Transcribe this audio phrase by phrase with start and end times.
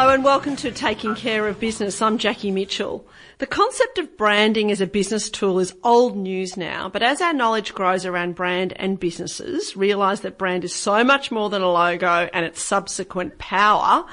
[0.00, 2.00] Hello and welcome to Taking Care of Business.
[2.00, 3.06] I'm Jackie Mitchell.
[3.36, 7.34] The concept of branding as a business tool is old news now, but as our
[7.34, 11.70] knowledge grows around brand and businesses realise that brand is so much more than a
[11.70, 14.06] logo and its subsequent power,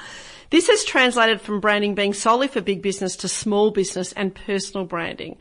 [0.50, 4.84] this has translated from branding being solely for big business to small business and personal
[4.84, 5.38] branding.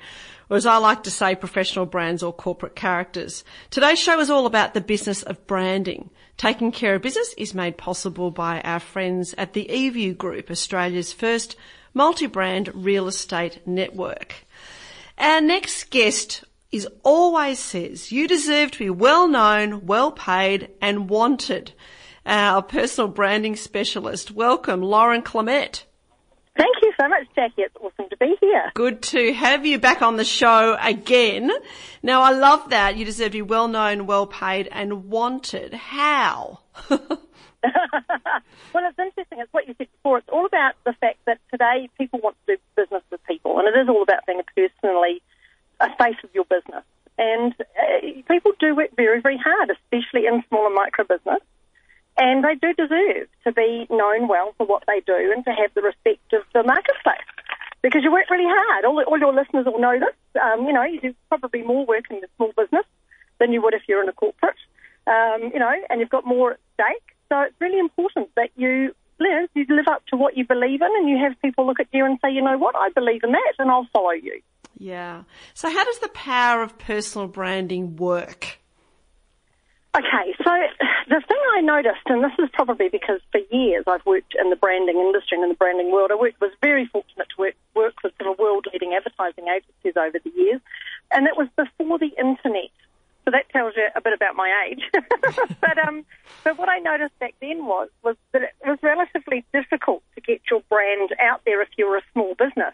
[0.49, 3.43] Or as I like to say, professional brands or corporate characters.
[3.69, 6.09] Today's show is all about the business of branding.
[6.37, 11.11] Taking care of business is made possible by our friends at the eView Group, Australia's
[11.11, 11.55] first
[11.93, 14.45] multi-brand real estate network.
[15.17, 21.09] Our next guest is always says, you deserve to be well known, well paid and
[21.09, 21.71] wanted.
[22.25, 24.31] Our personal branding specialist.
[24.31, 25.83] Welcome, Lauren Clemett.
[26.57, 27.61] Thank you so much, Jackie.
[27.61, 28.71] It's awesome to be here.
[28.73, 31.51] Good to have you back on the show again.
[32.01, 32.97] Now, I love that.
[32.97, 35.73] You deserve to be well known, well paid, and wanted.
[35.75, 36.59] How?
[36.89, 36.99] well,
[37.61, 39.39] it's interesting.
[39.39, 40.17] It's what you said before.
[40.17, 43.67] It's all about the fact that today people want to do business with people, and
[43.67, 45.21] it is all about being personally
[45.79, 46.83] a face of your business.
[47.19, 51.41] And uh, people do work very, very hard, especially in smaller micro business.
[52.17, 55.71] And they do deserve to be known well for what they do and to have
[55.75, 57.21] the respect of the marketplace.
[57.83, 58.85] Because you work really hard.
[58.85, 60.41] All, all your listeners will know this.
[60.41, 62.85] Um, you know, you do probably more work in the small business
[63.39, 64.57] than you would if you're in a corporate.
[65.05, 67.15] Um, you know, and you've got more at stake.
[67.29, 70.89] So it's really important that you live, you live up to what you believe in
[70.97, 73.31] and you have people look at you and say, you know what, I believe in
[73.31, 74.41] that and I'll follow you.
[74.77, 75.23] Yeah.
[75.53, 78.59] So how does the power of personal branding work?
[79.95, 80.51] Okay, so
[81.09, 84.55] the thing I noticed, and this is probably because for years I've worked in the
[84.55, 87.95] branding industry and in the branding world, I worked, was very fortunate to work, work
[88.03, 90.61] with some of the world-leading advertising agencies over the years,
[91.11, 92.69] and it was before the internet.
[93.25, 94.83] So that tells you a bit about my age.
[95.59, 96.05] but um,
[96.45, 100.41] but what I noticed back then was was that it was relatively difficult to get
[100.49, 102.73] your brand out there if you were a small business.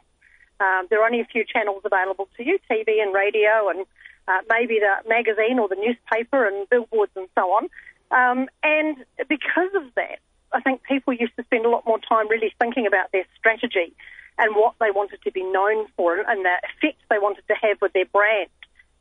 [0.59, 3.85] Um, there are only a few channels available to you, TV and radio and
[4.27, 7.69] uh, maybe the magazine or the newspaper and billboards and so on.
[8.11, 10.19] Um, and because of that,
[10.53, 13.93] I think people used to spend a lot more time really thinking about their strategy
[14.37, 17.77] and what they wanted to be known for and the effect they wanted to have
[17.81, 18.49] with their brand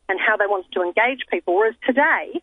[0.08, 1.54] and how they wanted to engage people.
[1.56, 2.41] Whereas today,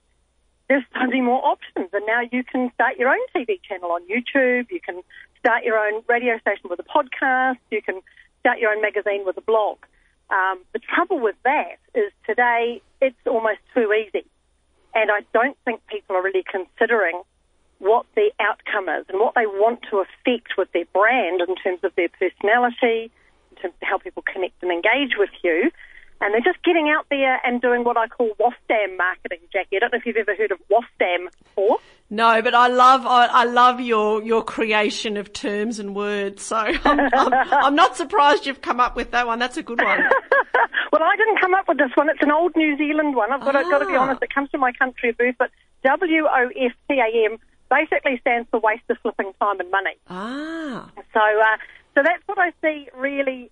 [0.69, 4.01] there's so many more options, and now you can start your own TV channel on
[4.07, 4.69] YouTube.
[4.69, 5.01] You can
[5.39, 7.57] start your own radio station with a podcast.
[7.71, 8.01] You can
[8.41, 9.77] start your own magazine with a blog.
[10.29, 14.25] Um, the trouble with that is today it's almost too easy.
[14.93, 17.21] And I don't think people are really considering
[17.79, 21.79] what the outcome is and what they want to affect with their brand in terms
[21.83, 23.11] of their personality,
[23.51, 25.71] in terms of how people connect and engage with you.
[26.21, 29.77] And they're just getting out there and doing what I call WOFTAM marketing, Jackie.
[29.77, 31.77] I don't know if you've ever heard of WOFTAM before.
[32.09, 36.43] No, but I love I, I love your your creation of terms and words.
[36.43, 39.39] So I'm, I'm, I'm, not surprised you've come up with that one.
[39.39, 39.99] That's a good one.
[40.91, 42.09] well, I didn't come up with this one.
[42.09, 43.31] It's an old New Zealand one.
[43.31, 43.63] I've got, ah.
[43.63, 44.23] to, got to be honest.
[44.23, 45.51] It comes from my country of birth, but
[45.83, 47.37] W O F T A M
[47.69, 49.95] basically stands for waste of flipping time and money.
[50.09, 50.89] Ah.
[51.13, 51.57] So uh,
[51.95, 53.51] so that's what I see really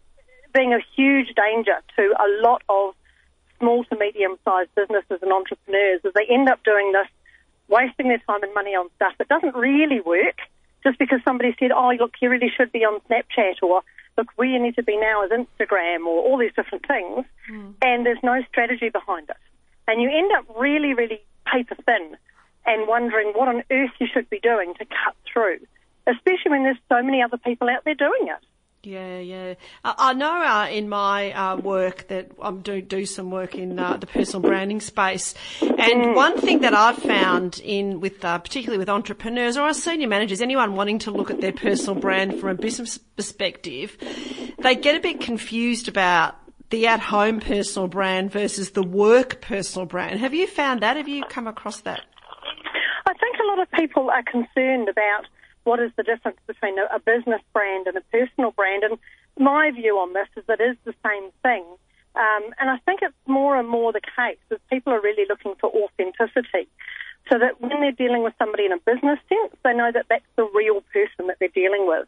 [0.58, 2.96] being a huge danger to a lot of
[3.60, 7.08] small to medium sized businesses and entrepreneurs is they end up doing this
[7.68, 10.38] wasting their time and money on stuff that doesn't really work
[10.84, 13.82] just because somebody said, oh, look, you really should be on Snapchat or
[14.18, 17.26] look, where you need to be now is Instagram or all these different things.
[17.52, 17.74] Mm.
[17.82, 19.38] And there's no strategy behind it.
[19.88, 22.18] And you end up really, really paper thin
[22.66, 25.60] and wondering what on earth you should be doing to cut through,
[26.08, 28.44] especially when there's so many other people out there doing it.
[28.84, 29.54] Yeah, yeah.
[29.84, 33.98] I know uh, in my uh, work that I'm do do some work in uh,
[33.98, 36.16] the personal branding space, and mm.
[36.16, 40.76] one thing that I've found in with uh, particularly with entrepreneurs or senior managers, anyone
[40.76, 43.98] wanting to look at their personal brand from a business perspective,
[44.60, 46.36] they get a bit confused about
[46.70, 50.20] the at-home personal brand versus the work personal brand.
[50.20, 50.98] Have you found that?
[50.98, 52.02] Have you come across that?
[53.06, 55.26] I think a lot of people are concerned about
[55.68, 58.84] what is the difference between a, a business brand and a personal brand.
[58.84, 58.98] And
[59.38, 61.66] my view on this is that it is the same thing.
[62.16, 65.54] Um, and I think it's more and more the case that people are really looking
[65.60, 66.72] for authenticity.
[67.30, 70.32] So that when they're dealing with somebody in a business sense, they know that that's
[70.38, 72.08] the real person that they're dealing with.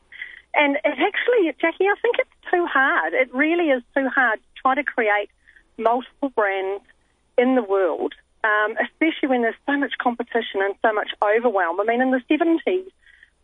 [0.55, 3.13] And actually, Jackie, I think it's too hard.
[3.13, 5.29] It really is too hard to try to create
[5.77, 6.83] multiple brands
[7.37, 8.13] in the world,
[8.45, 11.81] um, especially when there's so much competition and so much overwhelm.
[11.81, 12.87] I mean, in the 70s,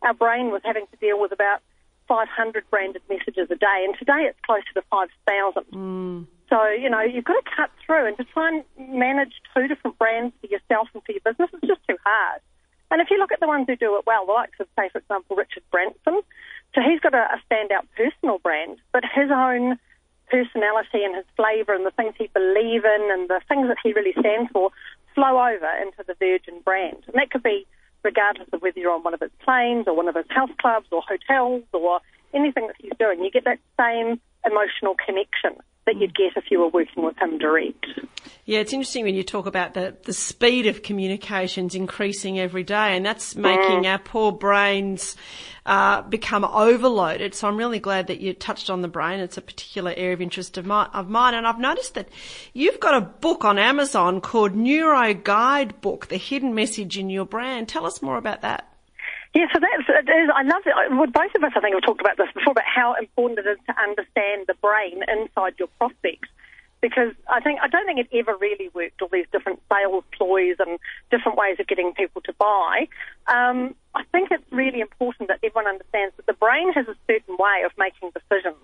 [0.02, 1.60] our brain was having to deal with about
[2.08, 5.64] 500 branded messages a day, and today it's closer to 5,000.
[5.72, 6.26] Mm.
[6.48, 9.98] So, you know, you've got to cut through, and to try and manage two different
[9.98, 12.40] brands for yourself and for your business is just too hard.
[12.90, 14.88] And if you look at the ones who do it well, the likes of, say,
[14.90, 16.22] for example, Richard Branson,
[16.74, 19.78] So he's got a, a standout personal brand, but his own
[20.30, 23.92] personality and his flavour and the things he believes in and the things that he
[23.92, 24.70] really stands for
[25.14, 27.02] flow over into the Virgin brand.
[27.06, 27.66] And that could be
[28.06, 30.86] regardless of whether you're on one of his planes or one of his health clubs
[30.92, 32.00] or hotels or
[32.32, 33.22] anything that he's doing.
[33.22, 37.38] You get that same emotional connection that you'd get if you were working with him
[37.38, 37.86] direct.
[38.44, 42.96] Yeah, it's interesting when you talk about the, the speed of communications increasing every day,
[42.96, 43.90] and that's making mm.
[43.90, 45.16] our poor brains
[45.64, 47.34] uh, become overloaded.
[47.34, 49.20] So I'm really glad that you touched on the brain.
[49.20, 52.08] It's a particular area of interest of, my, of mine, and I've noticed that
[52.52, 57.26] you've got a book on Amazon called Neuro Guide Book: The Hidden Message in Your
[57.26, 57.68] Brand.
[57.68, 58.75] Tell us more about that.
[59.36, 60.30] Yeah, so that's it is.
[60.32, 60.72] I love it.
[61.12, 63.58] Both of us, I think, have talked about this before about how important it is
[63.68, 66.32] to understand the brain inside your prospects
[66.80, 69.02] because I think I don't think it ever really worked.
[69.02, 70.80] All these different sales ploys and
[71.10, 72.88] different ways of getting people to buy.
[73.28, 77.36] Um, I think it's really important that everyone understands that the brain has a certain
[77.36, 78.56] way of making decisions.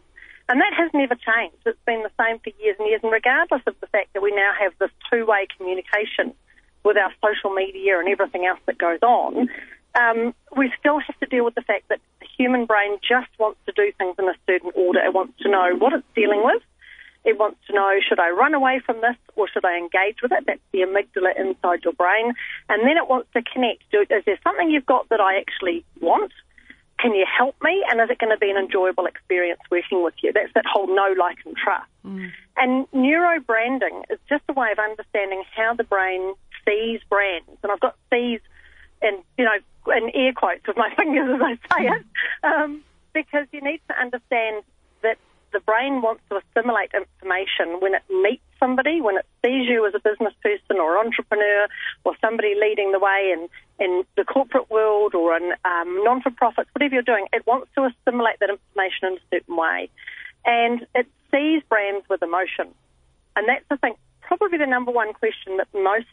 [0.48, 1.60] And that has never changed.
[1.66, 3.00] It's been the same for years and years.
[3.02, 6.32] And regardless of the fact that we now have this two way communication
[6.82, 9.50] with our social media and everything else that goes on,
[9.94, 13.59] um, we still have to deal with the fact that the human brain just wants
[13.67, 15.00] to do things in a certain order.
[15.00, 16.62] It wants to know what it's dealing with.
[17.25, 20.33] It wants to know, should I run away from this or should I engage with
[20.33, 20.44] it?
[20.47, 22.33] That's the amygdala inside your brain.
[22.69, 23.85] And then it wants to connect.
[23.93, 26.33] Is there something you've got that I actually want?
[26.99, 27.85] Can you help me?
[27.91, 30.33] And is it going to be an enjoyable experience working with you?
[30.33, 31.91] That's that whole know, like, and trust.
[32.05, 32.31] Mm.
[32.56, 36.35] And neuro branding is just a way of understanding how the brain
[36.65, 37.49] sees brands.
[37.62, 38.41] And I've got C's
[39.00, 42.05] in, you know, in air quotes with my fingers as I say it,
[42.43, 42.82] um,
[43.12, 44.62] because you need to understand
[45.02, 45.19] that
[45.52, 49.94] the brain wants to assimilate information when it meets somebody, when it sees you as
[49.94, 51.67] a business person or entrepreneur
[52.05, 53.49] or somebody leading the way in,
[53.84, 58.38] in the corporate world or in um, non-for-profits, whatever you're doing, it wants to assimilate
[58.40, 59.90] that information in a certain way.
[60.44, 62.73] And it sees brands with emotion.
[63.37, 66.06] And that's, I think, probably the number one question that most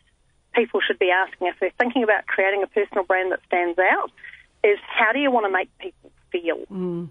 [0.60, 4.12] people should be asking if they're thinking about creating a personal brand that stands out
[4.64, 6.66] is how do you want to make people feel?
[6.72, 7.10] Mm.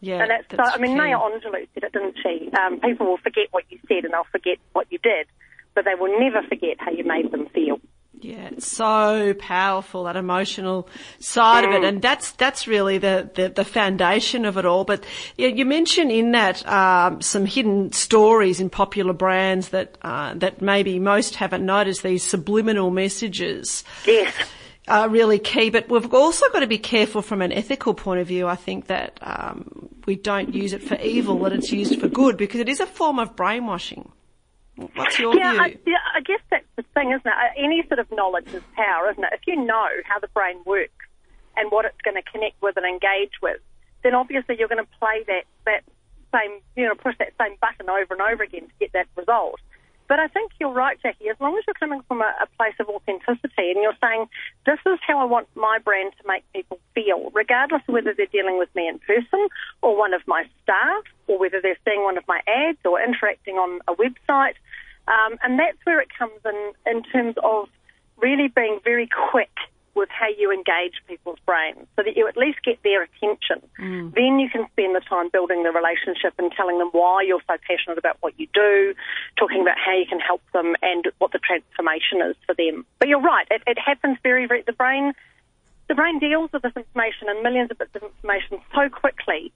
[0.00, 2.50] Yeah, and that's, that's so, I mean, Maya Angelou said it, didn't she?
[2.58, 5.28] Um, people will forget what you said and they'll forget what you did,
[5.74, 7.78] but they will never forget how you made them feel.
[8.22, 10.88] Yeah, it's so powerful that emotional
[11.18, 11.88] side of it, mm.
[11.88, 14.84] and that's that's really the, the, the foundation of it all.
[14.84, 15.04] But
[15.36, 20.62] you, you mentioned in that um, some hidden stories in popular brands that uh, that
[20.62, 23.82] maybe most haven't noticed these subliminal messages.
[24.06, 24.32] Yes
[24.88, 25.70] are really key.
[25.70, 28.48] But we've also got to be careful from an ethical point of view.
[28.48, 32.36] I think that um, we don't use it for evil, that it's used for good,
[32.36, 34.10] because it is a form of brainwashing.
[34.94, 35.60] What's your yeah, view?
[35.60, 37.32] I, yeah, I guess that's the thing, isn't it?
[37.32, 39.32] Uh, any sort of knowledge is power, isn't it?
[39.32, 41.06] If you know how the brain works
[41.56, 43.60] and what it's going to connect with and engage with,
[44.02, 45.84] then obviously you're going to play that, that
[46.32, 49.60] same, you know, push that same button over and over again to get that result.
[50.08, 51.28] But I think you're right, Jackie.
[51.30, 54.26] As long as you're coming from a, a, place of authenticity and you're saying,
[54.66, 58.26] this is how I want my brand to make people feel, regardless of whether they're
[58.26, 59.48] dealing with me in person
[59.80, 63.54] or one of my staff or whether they're seeing one of my ads or interacting
[63.56, 64.54] on a website.
[65.08, 67.68] Um, and that's where it comes in, in terms of
[68.18, 69.50] really being very quick
[69.94, 73.60] with how you engage people's brains so that you at least get their attention.
[73.78, 74.14] Mm.
[74.14, 77.56] Then you can spend the time building the relationship and telling them why you're so
[77.68, 78.94] passionate about what you do,
[79.36, 82.86] talking about how you can help them and what the transformation is for them.
[82.98, 85.12] But you're right, it, it happens very, very, the brain,
[85.88, 89.52] the brain deals with this information and millions of bits of information so quickly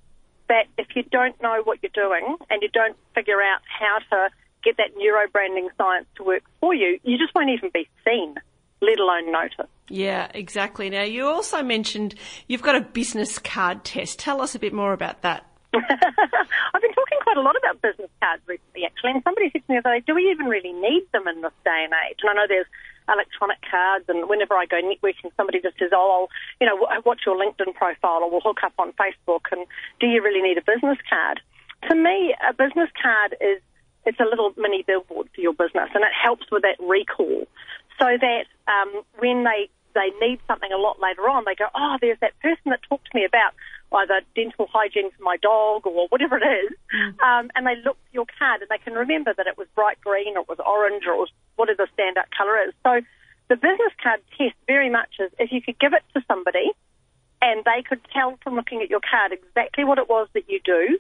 [0.49, 4.31] that if you don't know what you're doing and you don't figure out how to
[4.67, 8.35] get that neuro branding science to work for you, you just won't even be seen
[8.83, 9.71] let alone notice.
[9.89, 10.91] Yeah, exactly.
[10.91, 12.15] Now, you also mentioned
[12.49, 14.19] you've got a business card test.
[14.19, 15.47] Tell us a bit more about that.
[15.75, 19.73] I've been talking quite a lot about business cards recently, actually, and somebody said to
[19.73, 22.19] me the other day, do we even really need them in this day and age?
[22.23, 22.67] And I know there's
[23.09, 26.29] electronic cards, and whenever I go networking, somebody just says, oh,
[26.61, 29.67] you know, what's your LinkedIn profile, or we'll hook up on Facebook, and
[30.01, 31.41] do you really need a business card?
[31.91, 33.61] To me, a business card is
[34.07, 37.47] it's a little mini billboard for your business, and it helps with that recall
[37.99, 41.97] so that um, when they they need something a lot later on, they go, oh,
[42.03, 43.55] there's that person that talked to me about
[43.93, 47.19] either dental hygiene for my dog or whatever it is, mm.
[47.25, 49.99] um, and they look at your card and they can remember that it was bright
[50.03, 52.75] green or it was orange or was whatever the standout colour is.
[52.85, 53.01] So
[53.49, 56.73] the business card test very much is if you could give it to somebody
[57.41, 60.61] and they could tell from looking at your card exactly what it was that you
[60.65, 60.99] do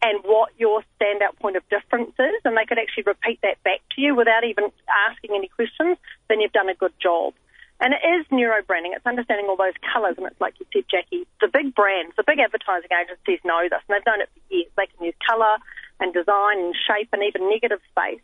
[0.00, 3.80] and what your standout point of difference is, and they could actually repeat that back
[3.96, 4.70] to you without even
[5.10, 7.34] asking any questions, then you've done a good job.
[7.80, 8.92] And it is neuro branding.
[8.94, 10.14] It's understanding all those colours.
[10.18, 13.78] And it's like you said, Jackie, the big brands, the big advertising agencies know this
[13.86, 14.70] and they've known it for years.
[14.76, 15.58] They can use colour
[16.00, 18.22] and design and shape and even negative space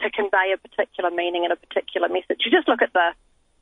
[0.00, 2.44] to convey a particular meaning and a particular message.
[2.44, 3.12] You just look at the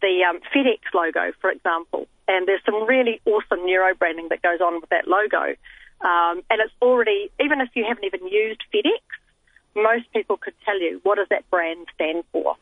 [0.02, 4.60] the um, FedEx logo, for example, and there's some really awesome neuro branding that goes
[4.60, 5.56] on with that logo.
[6.00, 9.00] Um, and it's already, even if you haven't even used FedEx,
[9.74, 12.56] most people could tell you what does that brand stand for.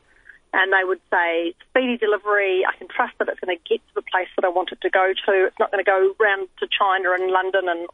[0.52, 3.94] And they would say, speedy delivery, I can trust that it's going to get to
[3.94, 5.46] the place that I want it to go to.
[5.46, 7.88] It's not going to go round to China and London and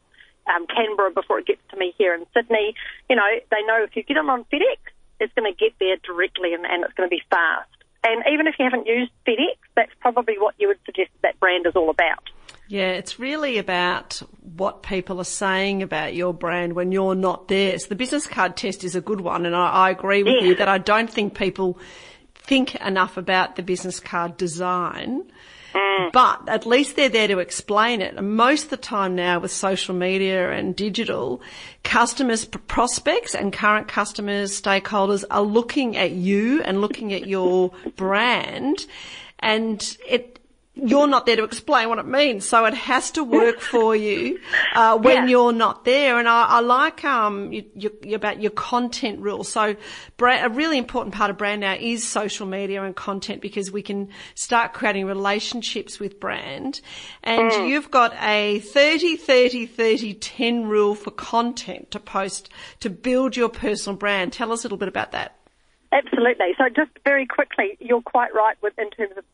[0.50, 2.74] um, Canberra before it gets to me here in Sydney.
[3.08, 4.78] You know, they know if you get them on FedEx,
[5.20, 7.70] it's going to get there directly and, and it's going to be fast.
[8.02, 11.66] And even if you haven't used FedEx, that's probably what you would suggest that brand
[11.66, 12.26] is all about.
[12.68, 17.78] Yeah, it's really about what people are saying about your brand when you're not there.
[17.78, 20.48] So the business card test is a good one, and I, I agree with yeah.
[20.48, 21.78] you that I don't think people
[22.34, 25.24] think enough about the business card design.
[25.74, 26.12] Mm.
[26.12, 28.16] But at least they're there to explain it.
[28.16, 31.40] And most of the time now with social media and digital,
[31.84, 38.86] customers, prospects and current customers, stakeholders are looking at you and looking at your brand
[39.38, 40.37] and it,
[40.82, 44.38] you're not there to explain what it means, so it has to work for you
[44.74, 45.26] uh, when yeah.
[45.26, 46.18] you're not there.
[46.18, 49.44] And I, I like um, you, you, about your content rule.
[49.44, 49.76] So,
[50.16, 53.82] brand, a really important part of brand now is social media and content because we
[53.82, 56.80] can start creating relationships with brand.
[57.22, 57.68] And mm.
[57.68, 62.48] you've got a 30, 30, 30, 10 rule for content to post
[62.80, 64.32] to build your personal brand.
[64.32, 65.34] Tell us a little bit about that.
[65.90, 66.54] Absolutely.
[66.58, 69.24] So just very quickly, you're quite right with in terms of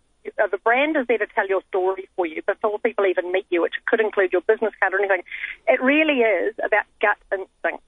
[0.42, 3.46] uh, the brand is there to tell your story for you before people even meet
[3.50, 5.22] you, which could include your business card or anything.
[5.68, 7.82] It really is about gut instinct.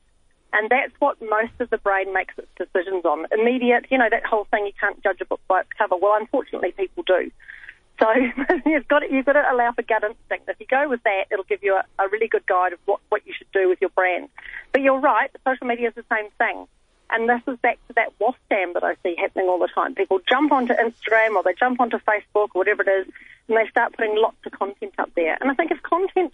[0.52, 3.26] And that's what most of the brain makes its decisions on.
[3.30, 5.96] Immediate, you know, that whole thing, you can't judge a book by its cover.
[5.96, 7.30] Well, unfortunately, people do.
[8.00, 8.06] So
[8.66, 10.48] you've got to, you've got to allow for gut instinct.
[10.48, 13.00] If you go with that, it'll give you a, a really good guide of what,
[13.08, 14.28] what you should do with your brand.
[14.72, 16.66] But you're right, social media is the same thing.
[17.10, 19.94] And this is back to that WAF scam that I see happening all the time.
[19.94, 23.12] People jump onto Instagram or they jump onto Facebook or whatever it is,
[23.48, 25.38] and they start putting lots of content up there.
[25.40, 26.32] And I think if content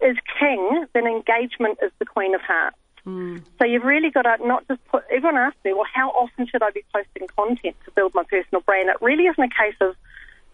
[0.00, 2.76] is king, then engagement is the queen of hearts.
[3.06, 3.42] Mm.
[3.58, 6.62] So you've really got to not just put, everyone asks me, well, how often should
[6.62, 8.88] I be posting content to build my personal brand?
[8.88, 9.96] It really isn't a case of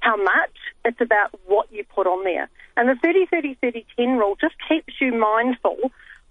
[0.00, 2.48] how much, it's about what you put on there.
[2.76, 5.76] And the 30 30 30 10 rule just keeps you mindful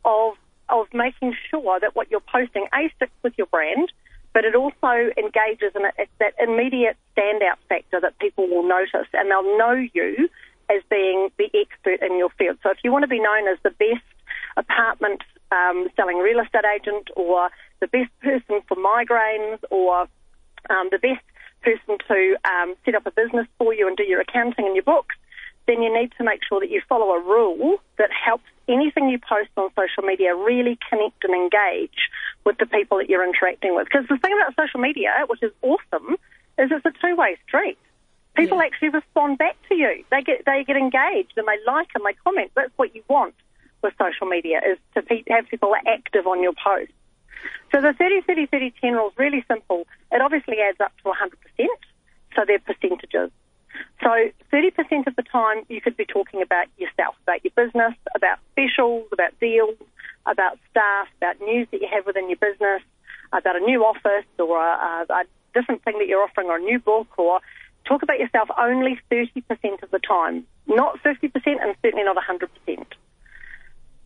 [0.06, 0.34] of
[0.70, 3.92] of making sure that what you're posting, A, sticks with your brand,
[4.34, 9.32] but it also engages in it's that immediate standout factor that people will notice and
[9.32, 10.30] they'll know you
[10.70, 12.58] as being the expert in your field.
[12.62, 14.04] So if you want to be known as the best
[14.58, 20.02] apartment um, selling real estate agent or the best person for migraines or
[20.70, 21.24] um, the best
[21.64, 24.84] person to um, set up a business for you and do your accounting and your
[24.84, 25.16] books,
[25.68, 29.20] then you need to make sure that you follow a rule that helps anything you
[29.20, 32.10] post on social media really connect and engage
[32.46, 33.86] with the people that you're interacting with.
[33.86, 36.16] Because the thing about social media, which is awesome,
[36.58, 37.78] is it's a two-way street.
[38.36, 38.66] People yeah.
[38.66, 40.04] actually respond back to you.
[40.12, 42.52] They get they get engaged and they like and they comment.
[42.56, 43.34] That's what you want
[43.82, 46.94] with social media is to pe- have people active on your posts.
[47.72, 49.86] So the 30, 30, 30, 10 rule is really simple.
[50.12, 51.68] It obviously adds up to 100%,
[52.36, 53.32] so they're percentages.
[54.04, 54.10] So
[54.54, 59.08] 30% of the time you could be talking about yourself, about your business, about specials,
[59.12, 59.76] about deals,
[60.26, 62.82] about staff, about news that you have within your business,
[63.34, 66.80] about a new office or a, a different thing that you're offering or a new
[66.80, 67.40] book or
[67.86, 72.86] talk about yourself only 30% of the time, not 50% and certainly not 100%.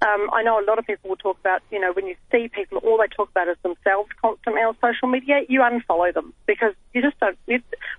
[0.04, 2.48] Um, I know a lot of people will talk about, you know, when you see
[2.48, 6.74] people, all they talk about is themselves constantly on social media, you unfollow them because
[6.94, 7.38] you just don't,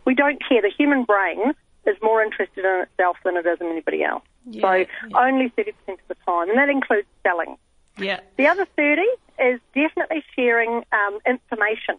[0.05, 0.63] we don't care.
[0.63, 1.55] The human brain
[1.87, 4.23] is more interested in itself than it is in anybody else.
[4.47, 4.87] Yeah, so yeah.
[5.17, 7.57] only 30% of the time, and that includes selling.
[7.99, 8.21] Yeah.
[8.37, 9.03] The other 30
[9.39, 11.97] is definitely sharing um, information.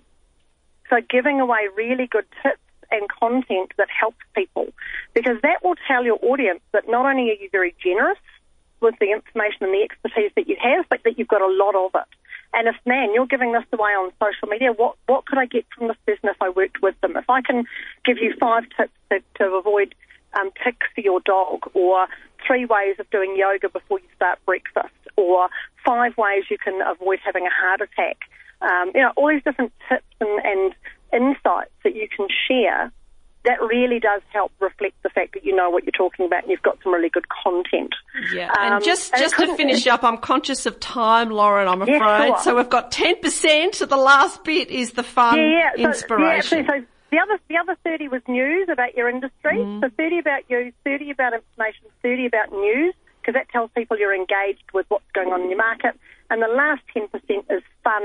[0.89, 2.59] So giving away really good tips
[2.91, 4.67] and content that helps people
[5.13, 8.19] because that will tell your audience that not only are you very generous
[8.81, 11.75] with the information and the expertise that you have, but that you've got a lot
[11.75, 12.07] of it.
[12.53, 15.65] And if, man, you're giving this away on social media, what, what could I get
[15.75, 17.17] from this person if I worked with them?
[17.17, 17.65] If I can
[18.05, 19.95] give you five tips to, to avoid
[20.39, 22.07] um, ticks for your dog, or
[22.45, 25.49] three ways of doing yoga before you start breakfast, or
[25.85, 28.17] five ways you can avoid having a heart attack,
[28.61, 30.73] um, you know, all these different tips and, and
[31.11, 32.91] insights that you can share
[33.45, 36.51] that really does help reflect the fact that you know what you're talking about and
[36.51, 37.93] you've got some really good content.
[38.33, 41.67] Yeah, um, and just just to finish up, I'm conscious of time, Lauren.
[41.67, 41.99] I'm afraid.
[41.99, 42.37] Yeah, sure.
[42.39, 43.81] So we've got ten percent.
[43.81, 45.83] Of the last bit is the fun yeah, yeah.
[45.83, 46.59] So, inspiration.
[46.59, 49.57] Yeah, so, the other the other thirty was news about your industry.
[49.57, 49.81] Mm.
[49.81, 54.15] So thirty about you, thirty about information, thirty about news, because that tells people you're
[54.15, 55.99] engaged with what's going on in your market.
[56.29, 58.03] And the last ten percent is fun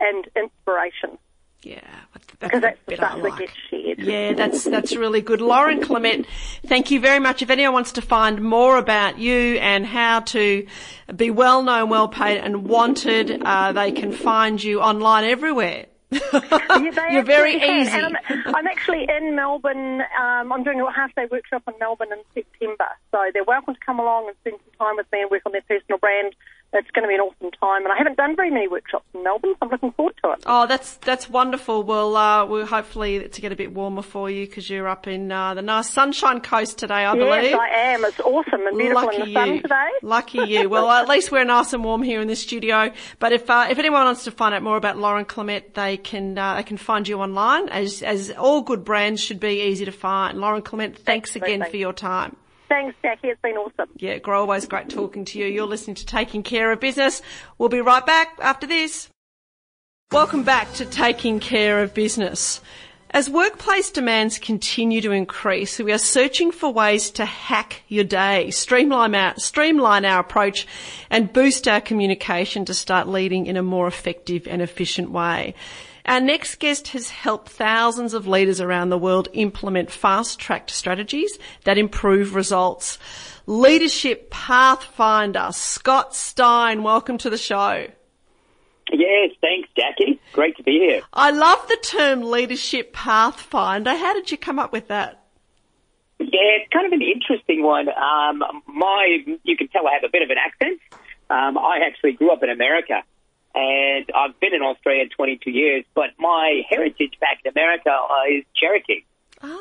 [0.00, 1.18] and inspiration,
[1.62, 1.80] Yeah,
[2.14, 3.98] that's because that's the stuff that gets shared.
[3.98, 5.42] Yeah, that's that's really good.
[5.42, 6.24] Lauren Clemett,
[6.66, 7.42] thank you very much.
[7.42, 10.66] If anyone wants to find more about you and how to
[11.14, 15.86] be well known, well paid and wanted, uh, they can find you online everywhere.
[16.10, 16.78] Yeah,
[17.10, 17.80] You're very can.
[17.82, 17.92] easy.
[17.92, 20.00] I'm, I'm actually in Melbourne.
[20.20, 22.88] Um, I'm doing a half day workshop in Melbourne in September.
[23.12, 25.52] So they're welcome to come along and spend some time with me and work on
[25.52, 26.34] their personal brand.
[26.72, 27.84] It's going to be an awesome time.
[27.84, 30.44] And I haven't done very many workshops in Melbourne, so I'm looking forward to it.
[30.46, 31.82] Oh, that's that's wonderful.
[31.82, 35.32] Well, uh, we'll hopefully to get a bit warmer for you because you're up in
[35.32, 37.50] uh, the nice Sunshine Coast today, I believe.
[37.50, 38.04] Yes, I am.
[38.04, 39.62] It's awesome and beautiful Lucky in the sun you.
[39.62, 39.88] today.
[40.02, 40.68] Lucky you.
[40.68, 42.92] Well, at least we're nice and warm here in the studio.
[43.18, 46.38] But if uh, if anyone wants to find out more about Lauren Clemett, they can
[46.38, 49.92] uh, they can find you online, as as all good brands should be easy to
[49.92, 50.38] find.
[50.38, 52.36] Lauren Clemett, thanks again for your time.
[52.70, 53.28] Thanks, Jackie.
[53.28, 53.88] It's been awesome.
[53.96, 55.46] Yeah, Grow, always great talking to you.
[55.46, 57.20] You're listening to Taking Care of Business.
[57.58, 59.08] We'll be right back after this.
[60.12, 62.60] Welcome back to Taking Care of Business.
[63.10, 68.52] As workplace demands continue to increase, we are searching for ways to hack your day,
[68.52, 70.64] streamline our, streamline our approach
[71.10, 75.56] and boost our communication to start leading in a more effective and efficient way.
[76.10, 81.78] Our next guest has helped thousands of leaders around the world implement fast-tracked strategies that
[81.78, 82.98] improve results.
[83.46, 87.86] Leadership Pathfinder, Scott Stein, welcome to the show.
[88.92, 90.20] Yes, thanks, Jackie.
[90.32, 91.02] Great to be here.
[91.12, 93.94] I love the term leadership pathfinder.
[93.94, 95.22] How did you come up with that?
[96.18, 96.26] Yeah,
[96.58, 97.88] it's kind of an interesting one.
[97.88, 100.80] Um, my, you can tell I have a bit of an accent.
[101.30, 103.04] Um, I actually grew up in America,
[103.54, 105.84] and I've been in Australia 22 years.
[105.94, 109.04] But my heritage back in America uh, is Cherokee.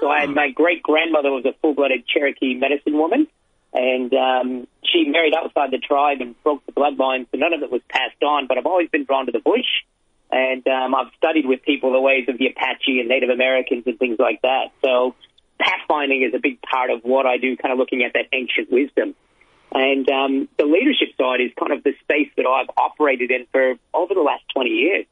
[0.02, 3.28] So I, my great grandmother was a full-blooded Cherokee medicine woman,
[3.74, 7.72] and um, she married outside the tribe and broke the bloodline, so none of it
[7.72, 8.48] was passed on.
[8.48, 9.86] But I've always been drawn to the bush,
[10.30, 13.98] and um, I've studied with people the ways of the Apache and Native Americans and
[13.98, 14.72] things like that.
[14.84, 15.16] So
[15.62, 18.72] pathfinding is a big part of what I do, kind of looking at that ancient
[18.72, 19.16] wisdom.
[19.72, 23.76] And um, the leadership side is kind of the space that I've operated in for
[23.94, 25.06] over the last 20 years.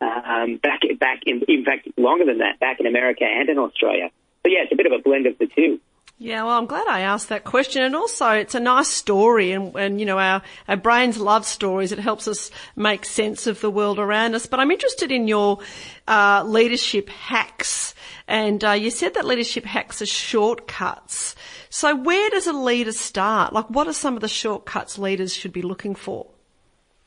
[0.00, 4.10] Um, back, back in, in fact, longer than that, back in America and in Australia.
[4.44, 5.80] So yeah, it's a bit of a blend of the two.
[6.22, 7.82] Yeah, well, I'm glad I asked that question.
[7.82, 9.50] And also, it's a nice story.
[9.50, 11.90] And, and you know, our, our brains love stories.
[11.90, 14.46] It helps us make sense of the world around us.
[14.46, 15.58] But I'm interested in your
[16.06, 17.94] uh, leadership hacks.
[18.28, 21.34] And uh, you said that leadership hacks are shortcuts.
[21.74, 23.54] So where does a leader start?
[23.54, 26.26] Like, what are some of the shortcuts leaders should be looking for?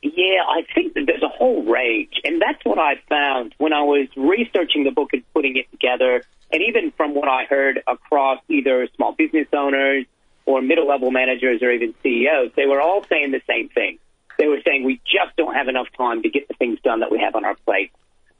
[0.01, 3.83] Yeah, I think that there's a whole range, and that's what I found when I
[3.83, 8.39] was researching the book and putting it together, and even from what I heard across
[8.49, 10.07] either small business owners
[10.47, 13.99] or middle level managers or even CEOs, they were all saying the same thing.
[14.39, 17.11] They were saying we just don't have enough time to get the things done that
[17.11, 17.91] we have on our plate,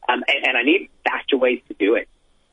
[0.10, 2.10] um, and, and I need faster ways to do it.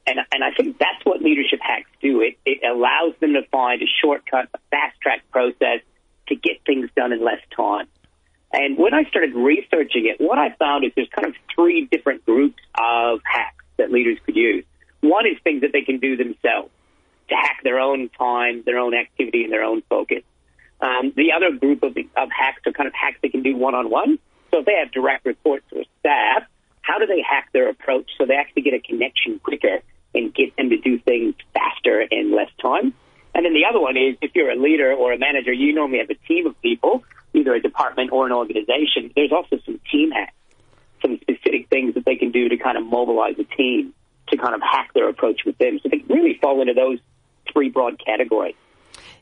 [0.06, 2.20] And, and I think that's what leadership hacks do.
[2.20, 5.80] It, it allows them to find a shortcut, a fast track process
[6.28, 7.86] to get things done in less time.
[8.52, 12.26] And when I started researching it, what I found is there's kind of three different
[12.26, 14.64] groups of hacks that leaders could use.
[15.00, 16.70] One is things that they can do themselves
[17.28, 20.22] to hack their own time, their own activity, and their own focus.
[20.80, 23.74] Um, the other group of, of hacks are kind of hacks they can do one
[23.74, 24.18] on one.
[24.50, 26.42] So if they have direct reports or staff,
[26.82, 29.78] how do they hack their approach so they actually get a connection quicker
[30.14, 32.94] and get them to do things faster in less time?
[33.34, 35.98] And then the other one is if you're a leader or a manager, you normally
[35.98, 39.10] have a team of people, either a department or an organization.
[39.14, 40.34] There's also some team hacks,
[41.00, 43.94] some specific things that they can do to kind of mobilize a team
[44.28, 45.80] to kind of hack their approach with them.
[45.82, 46.98] So they really fall into those
[47.52, 48.54] three broad categories.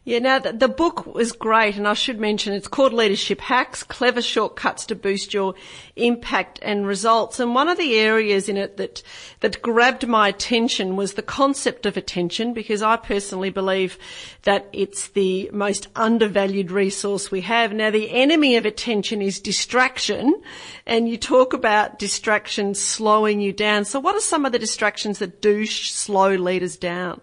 [0.03, 4.23] Yeah, now the, book was great, and I should mention it's called Leadership Hacks: Clever
[4.23, 5.55] Shortcuts to Boost Your
[5.95, 7.39] Impact and Results.
[7.39, 9.03] And one of the areas in it that
[9.41, 13.99] that grabbed my attention was the concept of attention, because I personally believe
[14.45, 17.75] that it's the most undervalued resource we have.
[17.75, 20.41] Now, the enemy of attention is distraction,
[20.87, 23.85] and you talk about distraction slowing you down.
[23.85, 27.21] So, what are some of the distractions that do slow leaders down?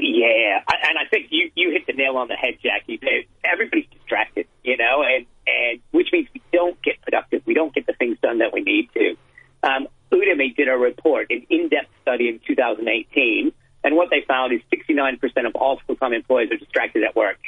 [0.00, 3.00] Yeah, I- and I think you, you hit the nail on the head, Jackie.
[3.44, 7.42] Everybody's distracted, you know, and, and which means we don't get productive.
[7.46, 9.16] We don't get the things done that we need to.
[9.62, 13.52] Um, Udemy did a report, an in-depth study in 2018,
[13.84, 17.38] and what they found is 69% of all full-time employees are distracted at work,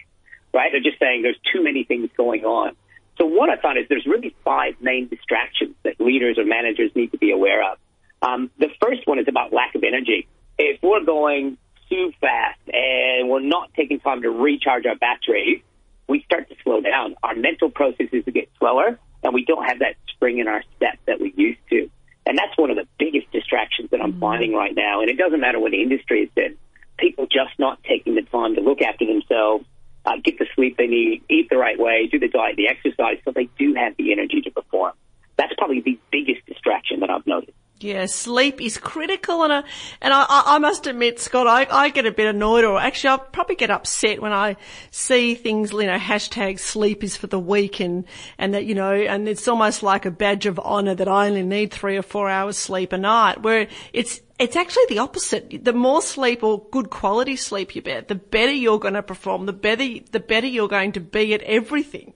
[0.53, 0.71] right?
[0.73, 2.75] They're just saying there's too many things going on.
[3.19, 7.13] So what I found is there's really five main distractions that leaders or managers need
[7.13, 7.79] to be aware of.
[8.23, 10.29] Um, the first one is about lack of energy.
[10.59, 11.57] if we're going
[11.89, 15.63] too fast and we're not taking time to recharge our batteries,
[16.09, 17.17] we start to slow down.
[17.23, 21.21] Our mental processes get slower, and we don't have that spring in our step that
[21.21, 21.91] we used to.
[22.27, 24.21] And that's one of the biggest distractions that I'm mm-hmm.
[24.21, 25.01] finding right now.
[25.01, 26.57] And it doesn't matter what industry it's in.
[26.99, 29.65] People just not taking the time to look after themselves,
[30.05, 33.19] uh, get the sleep they need, eat the right way, do the diet, the exercise,
[33.25, 34.93] so they do have the energy to perform.
[35.37, 37.57] That's probably the biggest distraction that I've noticed.
[37.81, 39.63] Yeah, sleep is critical, and I,
[40.01, 43.17] and I, I must admit, Scott, I, I get a bit annoyed, or actually, I
[43.19, 44.57] probably get upset when I
[44.91, 48.05] see things, you know, hashtag sleep is for the weak, and
[48.37, 51.45] and that you know, and it's almost like a badge of honour that I only
[51.45, 55.65] need three or four hours sleep a night, where it's it's actually the opposite.
[55.65, 59.47] The more sleep or good quality sleep you get, the better you're going to perform,
[59.47, 62.13] the better the better you're going to be at everything.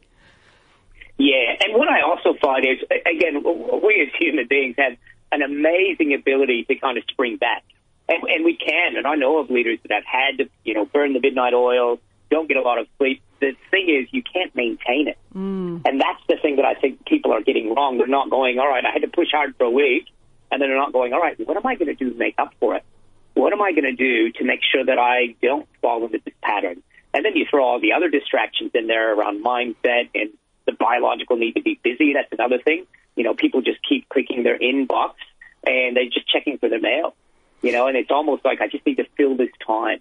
[1.18, 4.96] Yeah, and what I also find is, again, we as human beings have
[5.32, 7.64] an amazing ability to kind of spring back.
[8.08, 10.84] And, and we can, and I know of leaders that have had to, you know,
[10.84, 11.98] burn the midnight oil,
[12.30, 13.22] don't get a lot of sleep.
[13.40, 15.18] The thing is, you can't maintain it.
[15.34, 15.82] Mm.
[15.84, 17.98] And that's the thing that I think people are getting wrong.
[17.98, 20.06] They're not going, all right, I had to push hard for a week,
[20.50, 22.34] and then they're not going, all right, what am I going to do to make
[22.38, 22.84] up for it?
[23.34, 26.34] What am I going to do to make sure that I don't fall into this
[26.42, 26.82] pattern?
[27.14, 30.30] And then you throw all the other distractions in there around mindset and
[30.66, 32.14] the biological need to be busy.
[32.14, 32.86] That's another thing.
[33.16, 35.14] You know, people just keep clicking their inbox
[35.66, 37.14] and they're just checking for their mail.
[37.62, 40.00] You know, and it's almost like I just need to fill this time.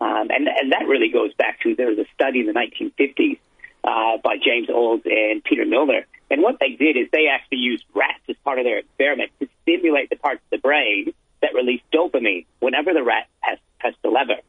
[0.00, 3.38] Um, and and that really goes back to there was a study in the 1950s
[3.84, 6.06] uh, by James Olds and Peter Milner.
[6.30, 9.48] And what they did is they actually used rats as part of their experiment to
[9.62, 14.10] stimulate the parts of the brain that release dopamine whenever the rat pressed, pressed the
[14.10, 14.40] lever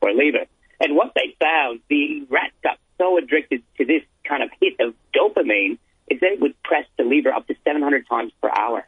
[0.00, 0.46] or lever.
[0.80, 4.94] And what they found, the rats got so addicted to this kind of hit of
[5.14, 8.86] dopamine is they would press the lever up to 700 times per hour.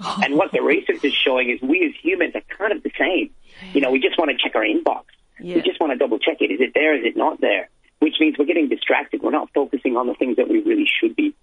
[0.00, 0.20] Oh.
[0.22, 3.30] And what the research is showing is we as humans are kind of the same.
[3.72, 5.04] You know, we just want to check our inbox.
[5.40, 5.56] Yeah.
[5.56, 6.50] We just want to double check it.
[6.50, 6.96] Is it there?
[6.96, 7.68] Is it not there?
[7.98, 9.22] Which means we're getting distracted.
[9.22, 11.34] We're not focusing on the things that we really should be.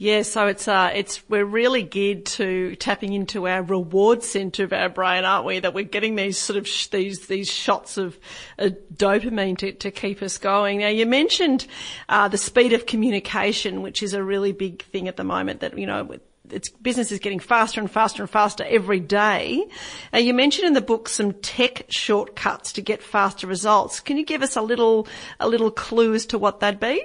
[0.00, 4.72] Yeah, so it's uh, it's we're really geared to tapping into our reward center of
[4.72, 5.58] our brain, aren't we?
[5.58, 8.16] That we're getting these sort of sh- these these shots of
[8.60, 10.78] uh, dopamine to, to keep us going.
[10.78, 11.66] Now, you mentioned
[12.08, 15.60] uh, the speed of communication, which is a really big thing at the moment.
[15.60, 16.18] That you know
[16.52, 19.66] it's business is getting faster and faster and faster every day.
[20.12, 24.00] Uh, you mentioned in the book some tech shortcuts to get faster results.
[24.00, 25.08] Can you give us a little
[25.40, 27.04] a little clue as to what that'd be?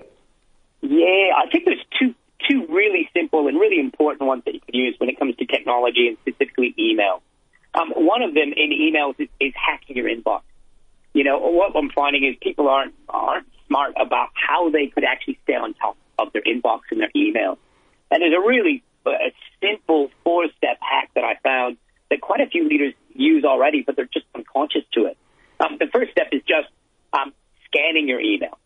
[0.81, 2.13] Yeah, I think there's two
[2.49, 5.45] two really simple and really important ones that you can use when it comes to
[5.45, 7.21] technology and specifically email.
[7.73, 10.41] Um, one of them in emails is, is hacking your inbox.
[11.13, 15.39] You know, what I'm finding is people aren't aren't smart about how they could actually
[15.43, 17.57] stay on top of their inbox and their email.
[18.11, 21.77] And there's a really a simple four step hack that I found
[22.09, 25.17] that quite a few leaders use already, but they're just unconscious to it.
[25.59, 26.67] Um, the first step is just
[27.13, 27.33] um,
[27.65, 28.57] scanning your email,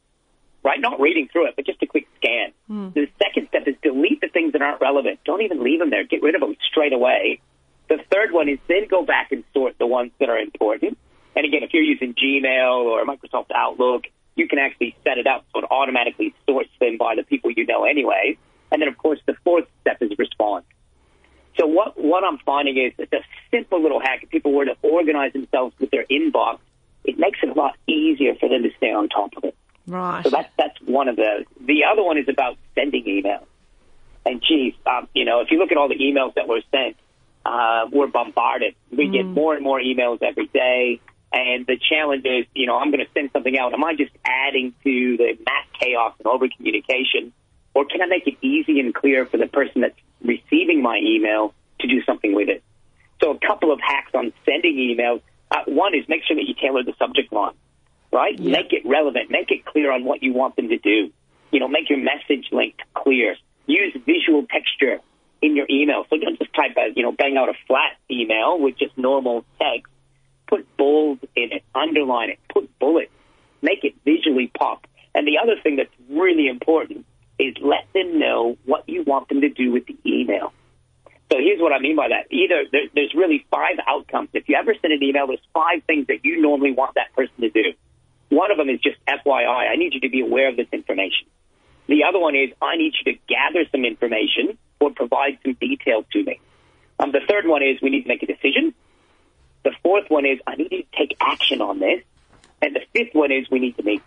[0.67, 0.81] right?
[0.81, 2.51] Not reading through it, but just a quick scan.
[2.69, 2.93] Mm.
[2.93, 5.21] The second step is delete the things that aren't relevant.
[5.23, 6.03] Don't even leave them there.
[6.03, 7.39] Get rid of them straight away.
[7.87, 10.97] The third one is then go back and sort the ones that are important.
[11.37, 14.03] And again, if you're using Gmail or Microsoft Outlook,
[14.35, 17.65] you can actually set it up so it automatically sorts them by the people you
[17.65, 18.37] know anyway.
[18.69, 20.65] And then, of course, the fourth step is respond.
[21.57, 24.23] So what, what I'm finding is it's a simple little hack.
[24.23, 26.59] If people were to organize themselves with their inbox,
[27.05, 29.55] it makes it a lot easier for them to stay on top of it.
[29.87, 30.23] Right.
[30.23, 31.45] So that's, that's one of those.
[31.59, 33.45] The other one is about sending emails.
[34.25, 36.97] And geez, um, you know, if you look at all the emails that were sent,
[37.45, 38.75] uh, we're bombarded.
[38.91, 39.13] We mm.
[39.13, 40.99] get more and more emails every day.
[41.31, 43.73] And the challenge is, you know, I'm going to send something out.
[43.73, 47.33] Am I just adding to the mass chaos and over communication?
[47.73, 51.53] Or can I make it easy and clear for the person that's receiving my email
[51.79, 52.63] to do something with it?
[53.21, 55.21] So a couple of hacks on sending emails.
[55.51, 57.53] Uh, one is make sure that you tailor the subject line,
[58.17, 58.37] right?
[58.37, 58.51] Yeah.
[58.51, 59.29] Make it relevant.
[59.29, 61.11] Make it clear on what you want them to do.
[61.51, 63.35] You know, make your message linked clear.
[63.67, 64.99] Use visual texture
[65.41, 66.05] in your email.
[66.09, 69.45] So don't just type a, you know, bang out a flat email with just normal
[69.61, 69.91] text.
[70.47, 73.11] Put bold in it, underline it, put bullets,
[73.61, 74.87] make it visually pop.
[75.13, 77.05] And the other thing that's really important
[77.37, 80.53] is let them know what you want them to do with the email.
[81.31, 82.31] So here's what I mean by that.
[82.31, 84.29] Either there, there's really five outcomes.
[84.33, 87.41] If you ever send an email, there's five things that you normally want that person
[87.41, 87.73] to do.
[88.29, 89.71] One of them is just FYI.
[89.71, 91.27] I need you to be aware of this information.
[91.87, 96.05] The other one is I need you to gather some information or provide some details
[96.11, 96.39] to me.
[96.99, 98.73] Um, the third one is we need to make a decision.
[99.63, 102.03] The fourth one is I need you to take action on this.
[102.61, 104.01] And the fifth one is we need to meet.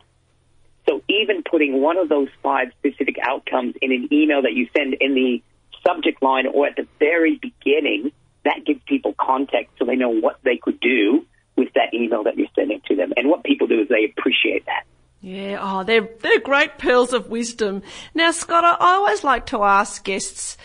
[0.89, 4.95] So even putting one of those five specific outcomes in an email that you send
[4.95, 5.43] in the
[5.87, 8.13] subject line or at the very beginning
[8.45, 11.27] that gives people context so they know what they could do
[11.61, 13.13] with that email that you're sending to them.
[13.17, 14.85] And what people do is they appreciate that.
[15.23, 17.83] Yeah, oh, they're, they're great pearls of wisdom.
[18.15, 20.57] Now, Scott, I always like to ask guests,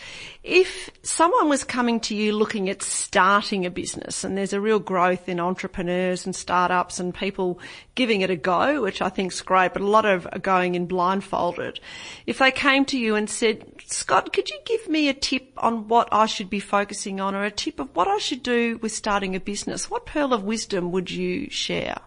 [0.45, 4.79] if someone was coming to you looking at starting a business and there's a real
[4.79, 7.59] growth in entrepreneurs and startups and people
[7.95, 10.75] giving it a go, which I think is great, but a lot of are going
[10.75, 11.81] in blindfolded.
[12.25, 15.89] If they came to you and said, Scott, could you give me a tip on
[15.89, 18.93] what I should be focusing on or a tip of what I should do with
[18.93, 19.89] starting a business?
[19.89, 21.97] What pearl of wisdom would you share?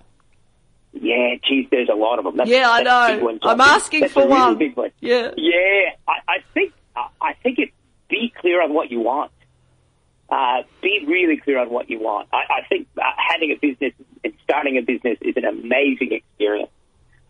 [1.00, 2.36] Yeah, geez, there's a lot of them.
[2.36, 3.38] That's, yeah, I know.
[3.42, 4.72] I'm asking for really one.
[4.74, 4.90] One.
[5.00, 5.90] Yeah, yeah.
[6.06, 7.72] I, I think I think it's
[8.08, 9.30] be clear on what you want.
[10.30, 12.28] Uh, be really clear on what you want.
[12.32, 16.70] I, I think uh, having a business and starting a business is an amazing experience.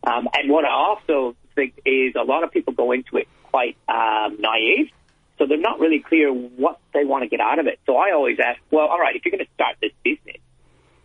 [0.04, 3.76] Um, and what I also think is a lot of people go into it quite
[3.88, 4.90] um, naive,
[5.38, 7.78] so they're not really clear what they want to get out of it.
[7.86, 10.40] So I always ask, well, all right, if you're going to start this business,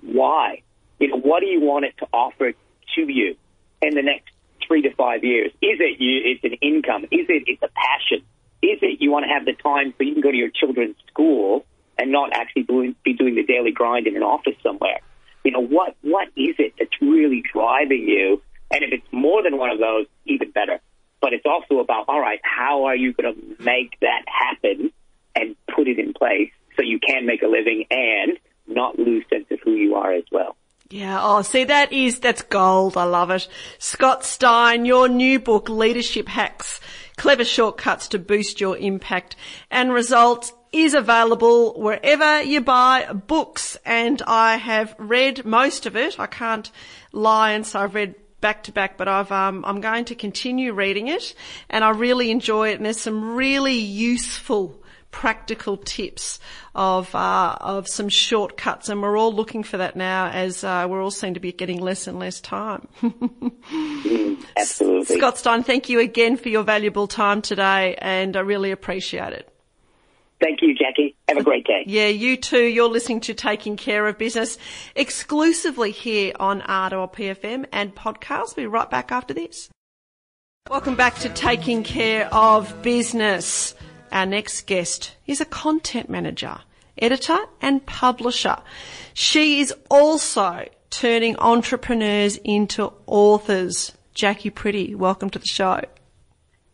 [0.01, 0.61] why?
[0.99, 3.35] You know, what do you want it to offer to you
[3.81, 4.31] in the next
[4.67, 5.51] three to five years?
[5.61, 6.21] Is it you?
[6.23, 7.03] It's an income?
[7.05, 7.43] Is it?
[7.47, 8.25] It's a passion?
[8.61, 10.95] Is it you want to have the time so you can go to your children's
[11.07, 11.65] school
[11.97, 12.63] and not actually
[13.03, 15.01] be doing the daily grind in an office somewhere?
[15.43, 18.41] You know, what what is it that's really driving you?
[18.71, 20.79] And if it's more than one of those, even better.
[21.21, 24.91] But it's also about, all right, how are you going to make that happen
[25.35, 29.45] and put it in place so you can make a living and not lose sense
[29.51, 30.55] of who you are as well.
[30.93, 31.17] Yeah.
[31.23, 32.97] Oh, see, that is, that's gold.
[32.97, 33.47] I love it.
[33.79, 36.79] Scott Stein, your new book, Leadership Hacks,
[37.17, 39.35] Clever Shortcuts to Boost Your Impact
[39.71, 43.75] and Results is available wherever you buy books.
[43.83, 46.19] And I have read most of it.
[46.19, 46.69] I can't
[47.11, 50.73] lie and say I've read back to back, but I've, um, I'm going to continue
[50.73, 51.33] reading it
[51.71, 52.75] and I really enjoy it.
[52.75, 54.82] And there's some really useful
[55.13, 56.39] practical tips
[56.75, 61.01] of uh, of some shortcuts, and we're all looking for that now as uh, we're
[61.01, 62.85] all seem to be getting less and less time.
[63.01, 68.71] mm, absolutely, Scott Stein, thank you again for your valuable time today, and I really
[68.71, 69.49] appreciate it.
[70.41, 71.15] Thank you, Jackie.
[71.29, 71.83] Have a great day.
[71.85, 72.65] Yeah, you too.
[72.65, 74.57] You're listening to Taking Care of Business
[74.93, 78.57] exclusively here on RPFM and podcast.
[78.57, 79.69] We'll be right back after this.
[80.69, 83.73] Welcome back to Taking Care of Business.
[84.13, 86.59] Our next guest is a content manager,
[86.99, 88.57] editor and publisher.
[89.15, 93.91] She is also turning entrepreneurs into authors.
[94.13, 95.81] Jacqui Pretty, welcome to the show.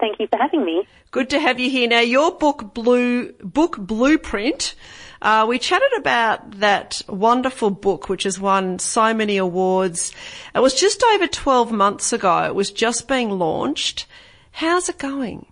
[0.02, 0.86] Thank you for having me.
[1.12, 1.88] Good to have you here.
[1.88, 4.76] Now, your book, Blue Book Blueprint.
[5.22, 10.14] Uh, we chatted about that wonderful book, which has won so many awards.
[10.54, 12.44] It was just over 12 months ago.
[12.44, 14.08] It was just being launched.
[14.52, 15.46] How's it going?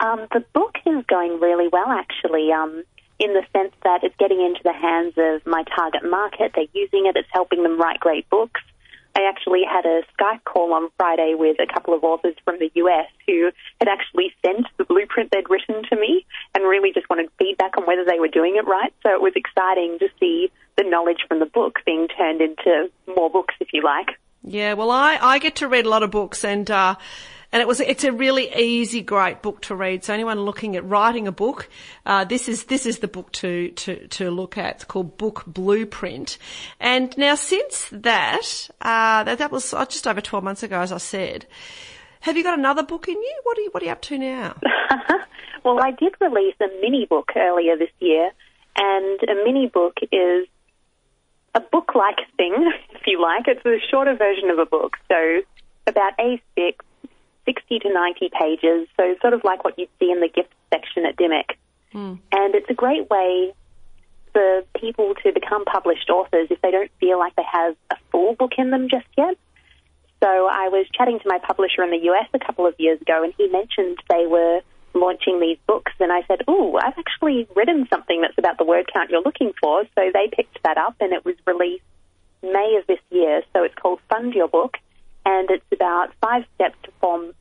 [0.00, 2.84] Um, the book is going really well, actually, um,
[3.18, 6.52] in the sense that it's getting into the hands of my target market.
[6.54, 8.60] They're using it, it's helping them write great books.
[9.16, 12.70] I actually had a Skype call on Friday with a couple of authors from the
[12.74, 17.28] US who had actually sent the blueprint they'd written to me and really just wanted
[17.36, 18.94] feedback on whether they were doing it right.
[19.02, 23.28] So it was exciting to see the knowledge from the book being turned into more
[23.28, 24.10] books, if you like.
[24.44, 26.94] Yeah, well, I, I get to read a lot of books and, uh,
[27.52, 30.04] and it was it's a really easy, great book to read.
[30.04, 31.68] So anyone looking at writing a book,
[32.04, 34.76] uh, this is this is the book to to to look at.
[34.76, 36.36] It's called Book Blueprint.
[36.78, 40.98] And now since that, uh, that that was just over twelve months ago, as I
[40.98, 41.46] said.
[42.20, 43.40] Have you got another book in you?
[43.44, 44.56] What are you What are you up to now?
[45.64, 48.32] well, I did release a mini book earlier this year,
[48.76, 50.46] and a mini book is
[51.54, 53.46] a book-like thing, if you like.
[53.46, 55.42] It's a shorter version of a book, so
[55.86, 56.74] about A6,
[57.48, 61.06] 60 to 90 pages, so sort of like what you'd see in the gift section
[61.06, 61.56] at Dymocks.
[61.94, 62.18] Mm.
[62.30, 63.54] And it's a great way
[64.34, 68.34] for people to become published authors if they don't feel like they have a full
[68.34, 69.38] book in them just yet.
[70.22, 73.22] So I was chatting to my publisher in the US a couple of years ago,
[73.24, 74.60] and he mentioned they were
[74.92, 78.90] launching these books, and I said, "Oh, I've actually written something that's about the word
[78.92, 81.84] count you're looking for." So they picked that up, and it was released
[82.42, 83.42] May of this year.
[83.52, 84.76] So it's called Fund Your Book,
[85.24, 87.32] and it's about five steps to form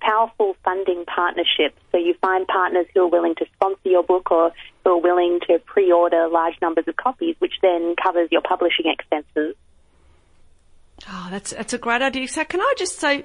[0.00, 1.76] powerful funding partnerships.
[1.92, 4.52] So you find partners who are willing to sponsor your book or
[4.84, 9.56] who are willing to pre-order large numbers of copies, which then covers your publishing expenses.
[11.08, 12.26] Oh, that's that's a great idea.
[12.28, 13.24] So can I just say,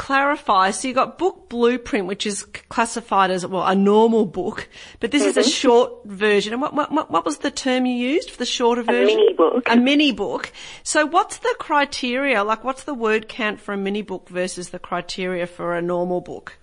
[0.00, 0.70] clarify.
[0.70, 4.66] So you got book blueprint, which is classified as well a normal book,
[4.98, 5.28] but this mm-hmm.
[5.28, 5.50] is a mm-hmm.
[5.50, 6.54] short version.
[6.54, 9.14] And what, what what was the term you used for the shorter version?
[9.14, 9.62] A mini book.
[9.68, 10.52] A mini book.
[10.84, 12.42] So what's the criteria?
[12.42, 16.22] Like, what's the word count for a mini book versus the criteria for a normal
[16.22, 16.56] book?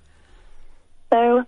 [1.13, 1.45] So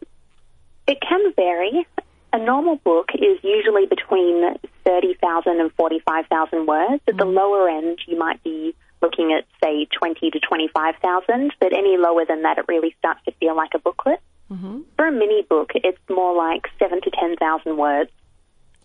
[0.87, 1.87] it can vary.
[2.31, 7.01] a normal book is usually between 30,000 and 45,000 words.
[7.07, 11.97] At the lower end, you might be looking at, say, 20 to 25,000, but any
[11.97, 14.19] lower than that, it really starts to feel like a booklet.
[14.51, 14.81] Mm-hmm.
[14.95, 18.09] For a mini book, it's more like 7 to 10,000 words.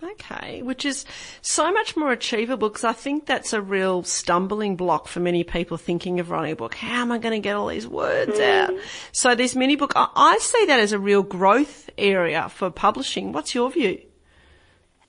[0.02, 1.06] Okay, which is
[1.40, 5.78] so much more achievable because I think that's a real stumbling block for many people
[5.78, 6.74] thinking of writing a book.
[6.74, 8.42] How am I going to get all these words mm.
[8.42, 8.74] out?
[9.12, 13.32] So this mini book, I, I see that as a real growth area for publishing.
[13.32, 14.02] What's your view?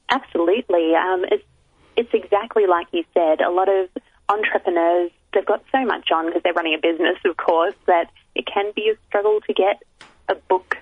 [0.10, 0.94] Absolutely.
[0.96, 1.44] Um, it's,
[1.98, 3.41] it's exactly like you said.
[3.41, 3.89] A lot of
[4.30, 8.46] entrepreneurs, they've got so much on because they're running a business, of course, that it
[8.46, 9.82] can be a struggle to get
[10.30, 10.78] a book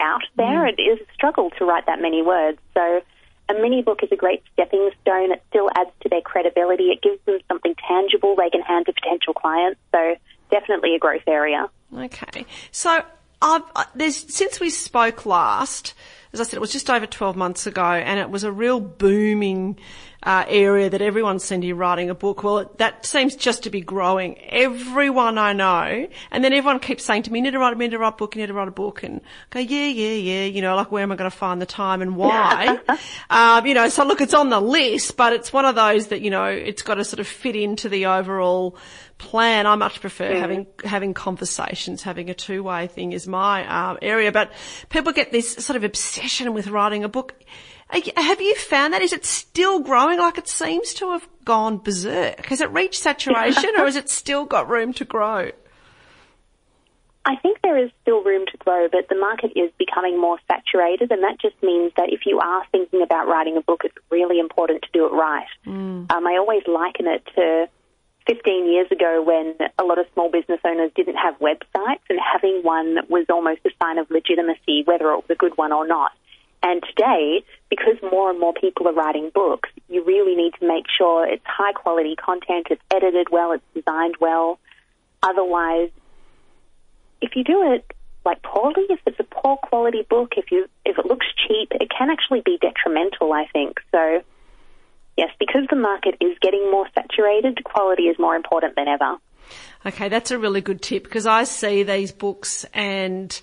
[0.00, 0.64] out there.
[0.64, 0.74] Mm.
[0.76, 2.58] It is a struggle to write that many words.
[2.74, 3.00] So
[3.48, 5.32] a mini book is a great stepping stone.
[5.32, 6.84] It still adds to their credibility.
[6.84, 9.80] It gives them something tangible they can hand to potential clients.
[9.92, 10.16] So
[10.50, 11.68] definitely a growth area.
[11.94, 12.46] Okay.
[12.70, 13.02] So
[13.42, 13.62] I've,
[13.94, 15.94] there's since we spoke last,
[16.32, 18.80] as I said, it was just over 12 months ago, and it was a real
[18.80, 19.78] booming
[20.24, 22.42] uh, area that everyone seemed to be writing a book.
[22.42, 24.38] Well, that seems just to be growing.
[24.48, 27.78] Everyone I know, and then everyone keeps saying to me, "You need to write, you
[27.78, 29.86] need to write a book, you need to write a book," and I go, "Yeah,
[29.86, 32.80] yeah, yeah." You know, like where am I going to find the time and why?
[33.30, 36.22] um, you know, so look, it's on the list, but it's one of those that
[36.22, 38.76] you know it's got to sort of fit into the overall
[39.18, 39.66] plan.
[39.66, 40.38] I much prefer mm.
[40.38, 44.32] having having conversations, having a two way thing is my um, area.
[44.32, 44.52] But
[44.88, 47.34] people get this sort of obsession with writing a book.
[48.16, 49.02] Have you found that?
[49.02, 52.46] Is it still growing like it seems to have gone berserk?
[52.46, 55.50] Has it reached saturation or has it still got room to grow?
[57.26, 61.10] I think there is still room to grow, but the market is becoming more saturated,
[61.10, 64.38] and that just means that if you are thinking about writing a book, it's really
[64.38, 65.46] important to do it right.
[65.66, 66.12] Mm.
[66.12, 67.66] Um, I always liken it to
[68.26, 72.60] 15 years ago when a lot of small business owners didn't have websites, and having
[72.62, 76.12] one was almost a sign of legitimacy, whether it was a good one or not.
[76.64, 80.86] And today, because more and more people are writing books, you really need to make
[80.96, 84.58] sure it's high quality content, it's edited well, it's designed well.
[85.22, 85.90] Otherwise,
[87.20, 87.84] if you do it
[88.24, 91.90] like poorly, if it's a poor quality book, if you if it looks cheap, it
[91.90, 93.80] can actually be detrimental, I think.
[93.92, 94.22] So
[95.18, 99.18] yes, because the market is getting more saturated, quality is more important than ever.
[99.84, 103.38] Okay, that's a really good tip because I see these books and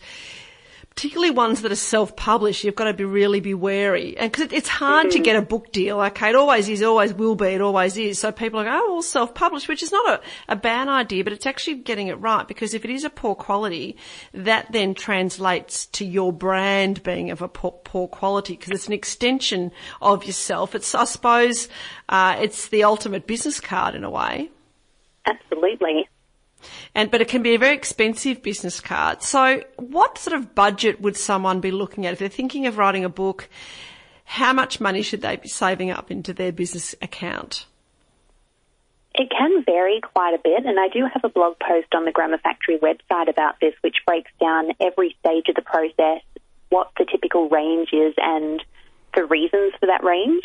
[0.96, 4.18] particularly ones that are self-published, you've got to be really be wary.
[4.18, 5.18] And because it's hard mm-hmm.
[5.18, 6.02] to get a book deal.
[6.02, 8.20] Okay, it always is, always will be, it always is.
[8.20, 11.32] So people are going, oh, well, self-published, which is not a, a bad idea, but
[11.32, 13.96] it's actually getting it right because if it is a poor quality,
[14.34, 18.94] that then translates to your brand being of a poor, poor quality because it's an
[18.94, 20.76] extension of yourself.
[20.76, 21.70] It's, I suppose,
[22.10, 24.52] uh, it's the ultimate business card in a way.
[25.26, 26.10] Absolutely.
[26.94, 29.24] And, but it can be a very expensive business card.
[29.24, 33.06] So what sort of budget would someone be looking at if they're thinking of writing
[33.06, 33.48] a book?
[34.26, 37.66] How much money should they be saving up into their business account?
[39.14, 42.12] It can vary quite a bit, and I do have a blog post on the
[42.12, 46.22] Grammar Factory website about this, which breaks down every stage of the process,
[46.70, 48.64] what the typical range is, and
[49.14, 50.44] the reasons for that range.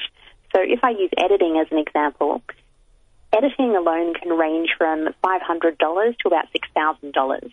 [0.54, 2.42] So if I use editing as an example,
[3.32, 7.52] editing alone can range from $500 to about $6,000.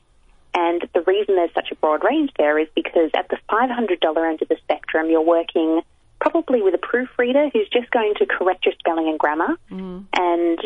[0.55, 4.41] And the reason there's such a broad range there is because at the $500 end
[4.41, 5.81] of the spectrum, you're working
[6.21, 10.05] probably with a proofreader who's just going to correct your spelling and grammar, mm.
[10.15, 10.59] and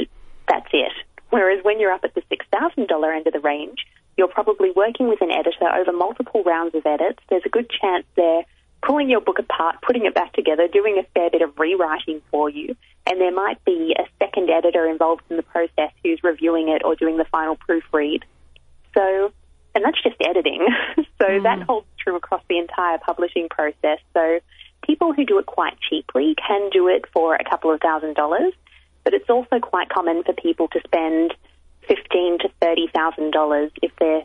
[0.48, 0.92] that's it.
[1.30, 3.86] Whereas when you're up at the $6,000 end of the range,
[4.18, 7.20] you're probably working with an editor over multiple rounds of edits.
[7.30, 8.44] There's a good chance they're
[8.88, 12.50] pulling your book apart, putting it back together, doing a fair bit of rewriting for
[12.50, 16.84] you, and there might be a second editor involved in the process who's reviewing it
[16.86, 18.24] or doing the final proofread.
[18.94, 19.32] So,
[19.76, 20.66] and that's just editing.
[20.96, 21.44] so mm.
[21.44, 24.00] that holds true across the entire publishing process.
[24.14, 24.40] So
[24.86, 28.54] people who do it quite cheaply can do it for a couple of thousand dollars,
[29.04, 31.34] but it's also quite common for people to spend
[31.88, 34.24] fifteen to thirty thousand dollars if they're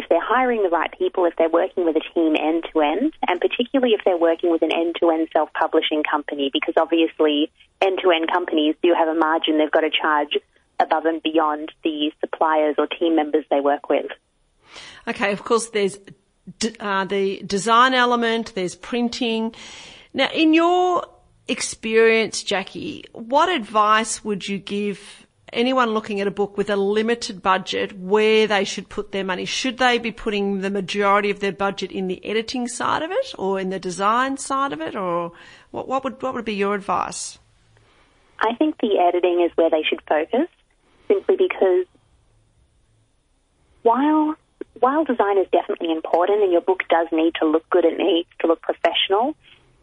[0.00, 3.12] if they're hiring the right people, if they're working with a team end to end,
[3.28, 7.52] and particularly if they're working with an end to end self publishing company, because obviously
[7.82, 10.38] end to end companies do have a margin they've got to charge
[10.78, 14.06] above and beyond the suppliers or team members they work with.
[15.06, 15.98] Okay, of course, there's
[16.80, 19.54] uh, the design element, there's printing.
[20.14, 21.04] Now, in your
[21.46, 27.42] experience, Jacqui, what advice would you give anyone looking at a book with a limited
[27.42, 29.44] budget where they should put their money.
[29.44, 33.34] Should they be putting the majority of their budget in the editing side of it
[33.38, 35.32] or in the design side of it or
[35.70, 37.38] what, what would, what would be your advice?
[38.40, 40.48] I think the editing is where they should focus
[41.08, 41.86] simply because
[43.82, 44.36] while
[44.78, 48.28] while design is definitely important and your book does need to look good, it needs
[48.40, 49.34] to look professional,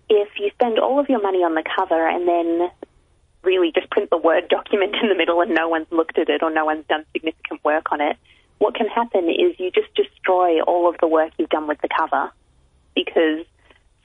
[0.09, 2.69] if you spend all of your money on the cover and then
[3.43, 6.43] really just print the Word document in the middle and no one's looked at it
[6.43, 8.17] or no one's done significant work on it,
[8.59, 11.89] what can happen is you just destroy all of the work you've done with the
[11.95, 12.31] cover
[12.95, 13.45] because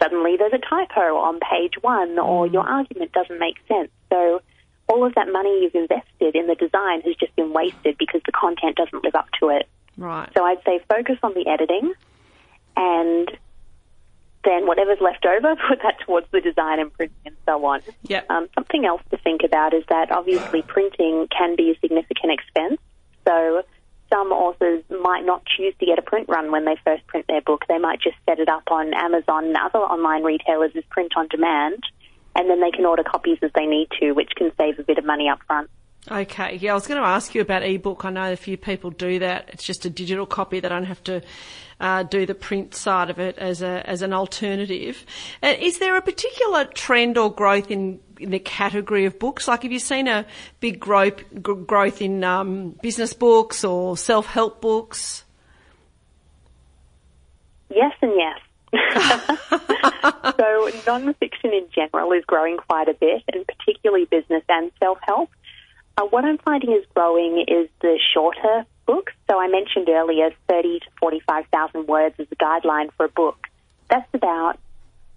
[0.01, 2.53] suddenly there's a typo on page one or mm.
[2.53, 3.91] your argument doesn't make sense.
[4.11, 4.43] So
[4.89, 8.33] all of that money you've invested in the design has just been wasted because the
[8.33, 9.69] content doesn't live up to it.
[9.97, 10.29] Right.
[10.37, 11.95] So I'd say focus on the editing
[12.77, 13.31] and
[14.45, 17.81] then whatever's left over, put that towards the design and printing and so on.
[18.05, 18.31] Yep.
[18.31, 22.81] Um, something else to think about is that obviously printing can be a significant expense.
[23.27, 23.63] So
[24.13, 27.41] some authors might not choose to get a print run when they first print their
[27.41, 27.65] book.
[27.69, 31.29] They might just set it up on Amazon and other online retailers as print on
[31.29, 31.83] demand,
[32.37, 34.99] and then they can order copies as they need to, which can save a bit
[34.99, 35.71] of money up front.
[36.11, 38.05] Okay, yeah, I was going to ask you about ebook.
[38.05, 39.51] I know a few people do that.
[39.53, 40.59] It's just a digital copy.
[40.59, 41.23] They don't have to
[41.79, 45.07] uh, do the print side of it as a as an alternative.
[45.43, 49.47] Uh, is there a particular trend or growth in, in the category of books?
[49.47, 50.27] Like, have you seen a
[50.59, 55.25] big growth g- growth in um, business books or self help books?
[57.71, 58.39] Yes and yes.
[60.37, 65.31] so non-fiction in general is growing quite a bit, and particularly business and self-help.
[65.97, 69.13] Uh, what I'm finding is growing is the shorter books.
[69.31, 73.47] So I mentioned earlier 30 to 45,000 words as a guideline for a book.
[73.89, 74.59] That's about,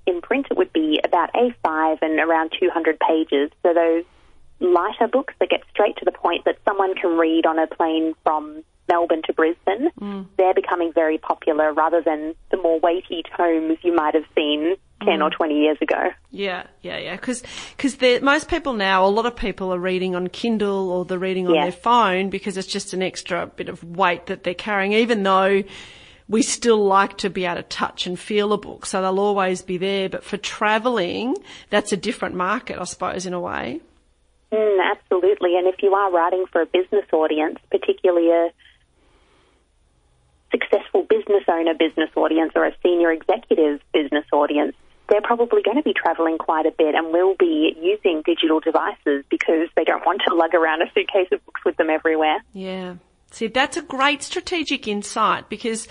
[0.05, 3.51] in print it would be about A5 and around 200 pages.
[3.63, 4.03] So those
[4.59, 8.13] lighter books that get straight to the point that someone can read on a plane
[8.23, 10.25] from Melbourne to Brisbane, mm.
[10.37, 15.19] they're becoming very popular rather than the more weighty tomes you might have seen 10
[15.19, 15.23] mm.
[15.23, 16.09] or 20 years ago.
[16.31, 17.15] Yeah, yeah, yeah.
[17.15, 17.43] Because
[17.77, 21.47] cause most people now, a lot of people are reading on Kindle or they're reading
[21.47, 21.63] on yeah.
[21.63, 25.63] their phone because it's just an extra bit of weight that they're carrying, even though
[26.27, 28.85] we still like to be able to touch and feel a book.
[28.85, 30.09] So they'll always be there.
[30.09, 31.35] But for travelling,
[31.69, 33.81] that's a different market, I suppose, in a way.
[34.51, 35.57] Mm, absolutely.
[35.57, 38.49] And if you are writing for a business audience, particularly a
[40.51, 44.75] successful business owner business audience or a senior executive business audience,
[45.09, 49.23] they're probably going to be traveling quite a bit and will be using digital devices
[49.29, 52.37] because they don't want to lug around a suitcase of books with them everywhere.
[52.53, 52.95] Yeah.
[53.35, 55.89] See, that's a great strategic insight because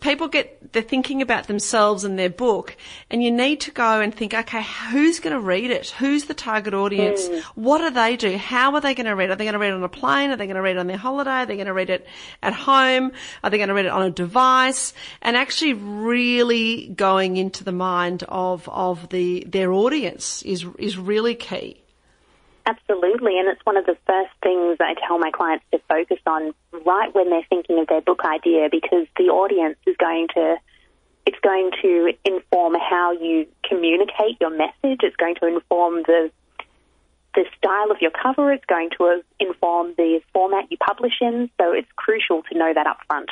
[0.00, 2.76] people get, they're thinking about themselves and their book
[3.08, 5.90] and you need to go and think, okay, who's going to read it?
[5.90, 7.28] Who's the target audience?
[7.28, 7.42] Mm.
[7.54, 8.36] What do they do?
[8.36, 9.30] How are they going to read?
[9.30, 10.30] Are they going to read it on a plane?
[10.30, 11.30] Are they going to read it on their holiday?
[11.30, 12.04] Are they going to read it
[12.42, 13.12] at home?
[13.44, 14.92] Are they going to read it on a device?
[15.20, 21.36] And actually really going into the mind of, of the, their audience is, is really
[21.36, 21.81] key.
[22.64, 26.54] Absolutely, and it's one of the first things I tell my clients to focus on
[26.86, 30.56] right when they're thinking of their book idea because the audience is going to
[31.24, 35.00] it's going to inform how you communicate your message.
[35.02, 36.30] It's going to inform the
[37.34, 38.52] the style of your cover.
[38.52, 41.48] It's going to inform the format you publish in.
[41.60, 43.30] So it's crucial to know that up front.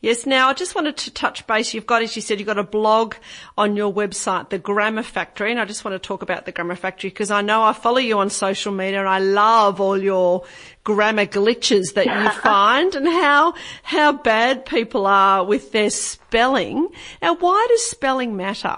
[0.00, 0.26] Yes.
[0.26, 1.74] Now, I just wanted to touch base.
[1.74, 3.14] You've got, as you said, you've got a blog
[3.56, 6.76] on your website, the Grammar Factory, and I just want to talk about the Grammar
[6.76, 10.44] Factory because I know I follow you on social media and I love all your
[10.84, 16.88] grammar glitches that you find and how how bad people are with their spelling.
[17.22, 18.76] Now, why does spelling matter?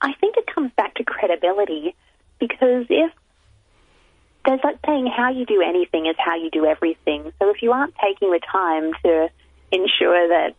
[0.00, 1.94] I think it comes back to credibility
[2.38, 3.12] because if
[4.44, 7.32] there's that saying, how you do anything is how you do everything.
[7.38, 9.28] So if you aren't taking the time to
[9.70, 10.54] ensure that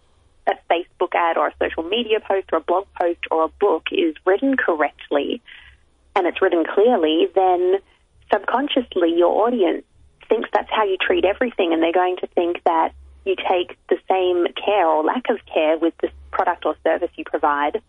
[0.47, 3.87] a Facebook ad or a social media post or a blog post or a book
[3.91, 5.41] is written correctly
[6.15, 7.77] and it's written clearly, then
[8.31, 9.83] subconsciously your audience
[10.27, 12.93] thinks that's how you treat everything and they're going to think that
[13.25, 17.23] you take the same care or lack of care with the product or service you
[17.25, 17.81] provide.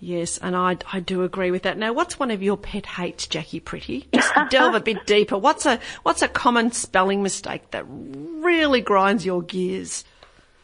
[0.00, 1.78] Yes, and I, I do agree with that.
[1.78, 4.08] Now, what's one of your pet hates, Jacqui Pretty?
[4.14, 5.38] Just delve a bit deeper.
[5.38, 10.04] What's a what's a common spelling mistake that really grinds your gears?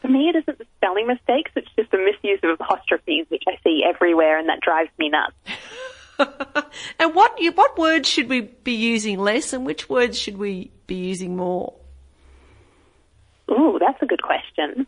[0.01, 1.51] For me, it isn't the spelling mistakes.
[1.55, 5.35] It's just the misuse of apostrophes, which I see everywhere, and that drives me nuts.
[6.99, 10.95] and what what words should we be using less, and which words should we be
[10.95, 11.73] using more?
[13.51, 14.85] Ooh, that's a good question.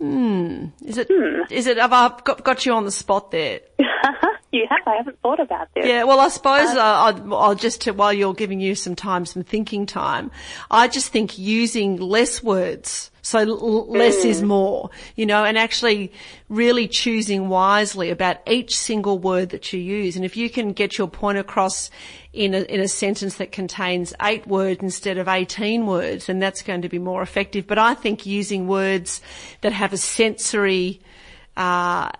[0.00, 0.66] Hmm.
[0.84, 1.08] Is it?
[1.10, 1.42] Hmm.
[1.50, 1.76] Is it?
[1.76, 3.60] Have I got, got you on the spot there?
[4.50, 4.80] you have.
[4.86, 5.86] I haven't thought about this.
[5.86, 6.04] Yeah.
[6.04, 9.84] Well, I suppose uh, I'll, I'll, just while you're giving you some time, some thinking
[9.84, 10.30] time,
[10.70, 14.26] I just think using less words so l- less mm.
[14.26, 16.12] is more, you know, and actually
[16.48, 20.16] really choosing wisely about each single word that you use.
[20.16, 21.90] And if you can get your point across
[22.32, 26.62] in a, in a sentence that contains eight words instead of 18 words, then that's
[26.62, 27.66] going to be more effective.
[27.66, 29.20] But I think using words
[29.62, 31.00] that have a sensory,
[31.56, 32.10] uh,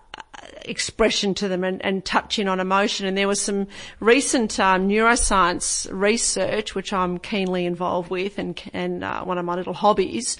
[0.65, 3.05] expression to them and, and touch in on emotion.
[3.05, 3.67] And there was some
[3.99, 9.55] recent um, neuroscience research, which I'm keenly involved with, and and uh, one of my
[9.55, 10.37] little hobbies,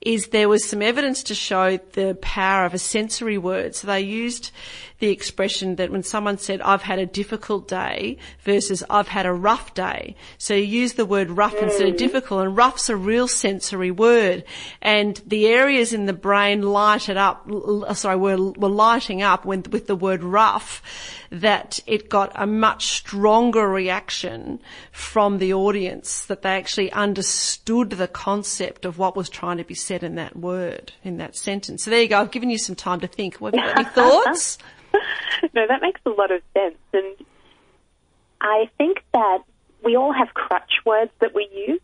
[0.00, 3.74] is there was some evidence to show the power of a sensory word.
[3.74, 4.50] So they used
[5.00, 9.32] the expression that when someone said, I've had a difficult day versus I've had a
[9.32, 10.14] rough day.
[10.38, 11.64] So you use the word rough mm.
[11.64, 14.44] instead of difficult and rough's a real sensory word.
[14.80, 17.48] And the areas in the brain lighted up,
[17.94, 20.82] sorry, were, were lighting up when, with the word rough
[21.30, 24.60] that it got a much stronger reaction
[24.92, 29.74] from the audience, that they actually understood the concept of what was trying to be
[29.74, 31.84] said in that word, in that sentence.
[31.84, 32.20] So there you go.
[32.20, 33.38] I've given you some time to think.
[33.38, 34.58] Have you got any thoughts?
[35.54, 36.76] no, that makes a lot of sense.
[36.92, 37.26] And
[38.40, 39.38] I think that
[39.84, 41.80] we all have crutch words that we use.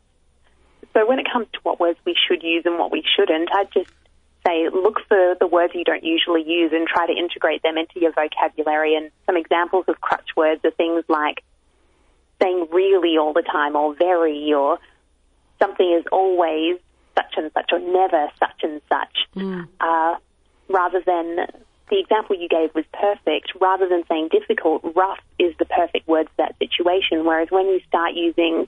[0.93, 3.73] So when it comes to what words we should use and what we shouldn't, I'd
[3.73, 3.91] just
[4.47, 8.01] say look for the words you don't usually use and try to integrate them into
[8.01, 8.95] your vocabulary.
[8.97, 11.43] And some examples of crutch words are things like
[12.41, 14.79] saying really all the time or very or
[15.61, 16.79] something is always
[17.15, 19.17] such and such or never such and such.
[19.37, 19.69] Mm.
[19.81, 20.17] Uh,
[20.69, 21.47] rather than
[21.91, 23.53] the example you gave was perfect.
[23.61, 27.25] Rather than saying difficult, rough is the perfect word for that situation.
[27.25, 28.67] Whereas when you start using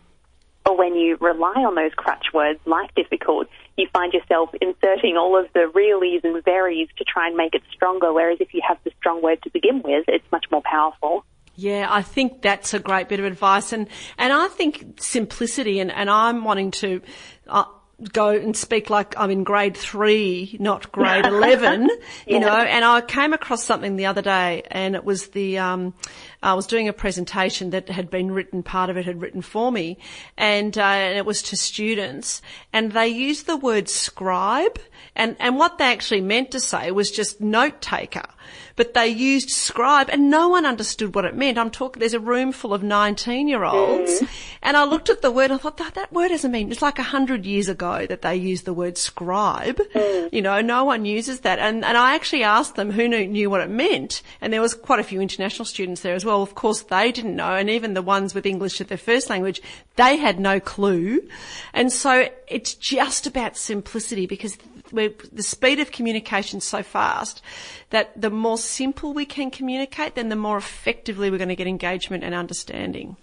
[0.66, 5.38] or when you rely on those crutch words like difficult, you find yourself inserting all
[5.38, 8.12] of the reallys and veries to try and make it stronger.
[8.12, 11.24] Whereas if you have the strong word to begin with, it's much more powerful.
[11.54, 15.90] Yeah, I think that's a great bit of advice, and and I think simplicity, and
[15.90, 17.02] and I'm wanting to.
[18.12, 21.96] Go and speak like I'm in grade three, not grade 11, yeah.
[22.26, 25.94] you know, and I came across something the other day and it was the, um,
[26.42, 29.72] I was doing a presentation that had been written, part of it had written for
[29.72, 29.98] me
[30.36, 32.40] and, uh, and it was to students
[32.72, 34.78] and they used the word scribe
[35.16, 38.26] and, and what they actually meant to say was just note taker
[38.78, 41.58] but they used scribe and no one understood what it meant.
[41.58, 44.28] I'm talking, there's a room full of 19 year olds mm.
[44.62, 46.80] and I looked at the word and I thought that, that word doesn't mean, it's
[46.80, 49.80] like a hundred years ago that they used the word scribe.
[49.94, 50.32] Mm.
[50.32, 51.58] You know, no one uses that.
[51.58, 54.22] And, and I actually asked them who knew, knew what it meant.
[54.40, 56.27] And there was quite a few international students there as well.
[56.28, 57.54] Well, of course, they didn't know.
[57.54, 59.62] And even the ones with English as their first language,
[59.96, 61.26] they had no clue.
[61.72, 64.58] And so it's just about simplicity because
[64.92, 67.40] the speed of communication is so fast
[67.88, 71.66] that the more simple we can communicate, then the more effectively we're going to get
[71.66, 73.16] engagement and understanding.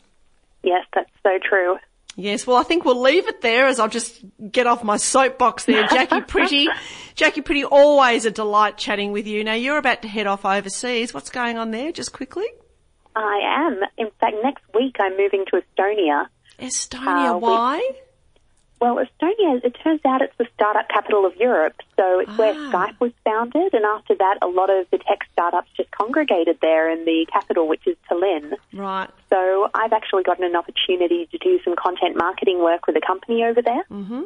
[0.64, 1.78] Yes, that's so true.
[2.16, 5.66] Yes, well, I think we'll leave it there as I'll just get off my soapbox
[5.66, 5.84] there.
[5.84, 6.68] Jacqui Pretty.
[7.16, 9.44] Jacqui Pretty, always a delight chatting with you.
[9.44, 11.14] Now, you're about to head off overseas.
[11.14, 12.48] What's going on there, just quickly?
[13.16, 13.82] I am.
[13.98, 16.28] In fact, next week I'm moving to Estonia.
[16.60, 17.78] Estonia, uh, why?
[17.78, 18.00] We,
[18.82, 21.76] well, Estonia, it turns out it's the startup capital of Europe.
[21.96, 22.38] So it's ah.
[22.38, 23.74] where Skype was founded.
[23.74, 27.68] And after that, a lot of the tech startups just congregated there in the capital,
[27.68, 28.54] which is Tallinn.
[28.74, 29.10] Right.
[29.30, 33.44] So I've actually gotten an opportunity to do some content marketing work with a company
[33.44, 33.84] over there.
[33.90, 34.24] Mm-hmm.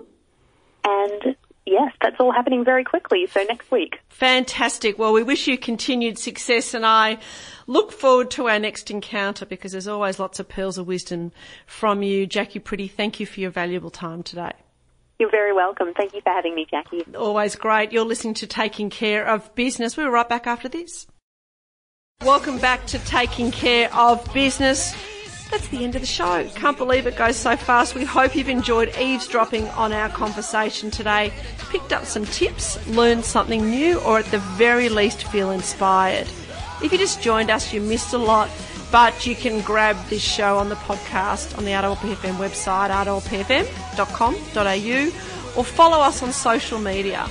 [0.86, 1.36] And
[1.70, 3.28] yes, that's all happening very quickly.
[3.28, 4.00] So next week.
[4.10, 4.98] Fantastic.
[4.98, 7.20] Well, we wish you continued success and I
[7.68, 11.32] look forward to our next encounter because there's always lots of pearls of wisdom
[11.66, 12.28] from you.
[12.28, 14.54] Jacqui Pretty, thank you for your valuable time today.
[15.20, 15.94] You're very welcome.
[15.94, 17.04] Thank you for having me, Jackie.
[17.14, 17.92] Always great.
[17.92, 19.98] You're listening to Taking Care of Business.
[19.98, 21.08] We'll be right back after this.
[22.24, 24.96] Welcome back to Taking Care of Business.
[25.52, 26.48] That's the end of the show.
[26.56, 27.96] Can't believe it goes so fast.
[27.96, 31.34] We hope you've enjoyed eavesdropping on our conversation today,
[31.72, 36.28] picked up some tips, learned something new, or at the very least feel inspired.
[36.84, 38.50] If you just joined us, you missed a lot,
[38.92, 44.00] but you can grab this show on the podcast on the RPFM website, rpfm.com.au,
[45.60, 47.26] or follow us on social media.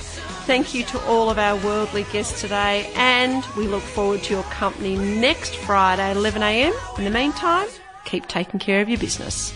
[0.45, 4.43] Thank you to all of our worldly guests today, and we look forward to your
[4.43, 6.97] company next Friday at 11am.
[6.97, 7.67] In the meantime,
[8.09, 9.53] keep taking care of your business.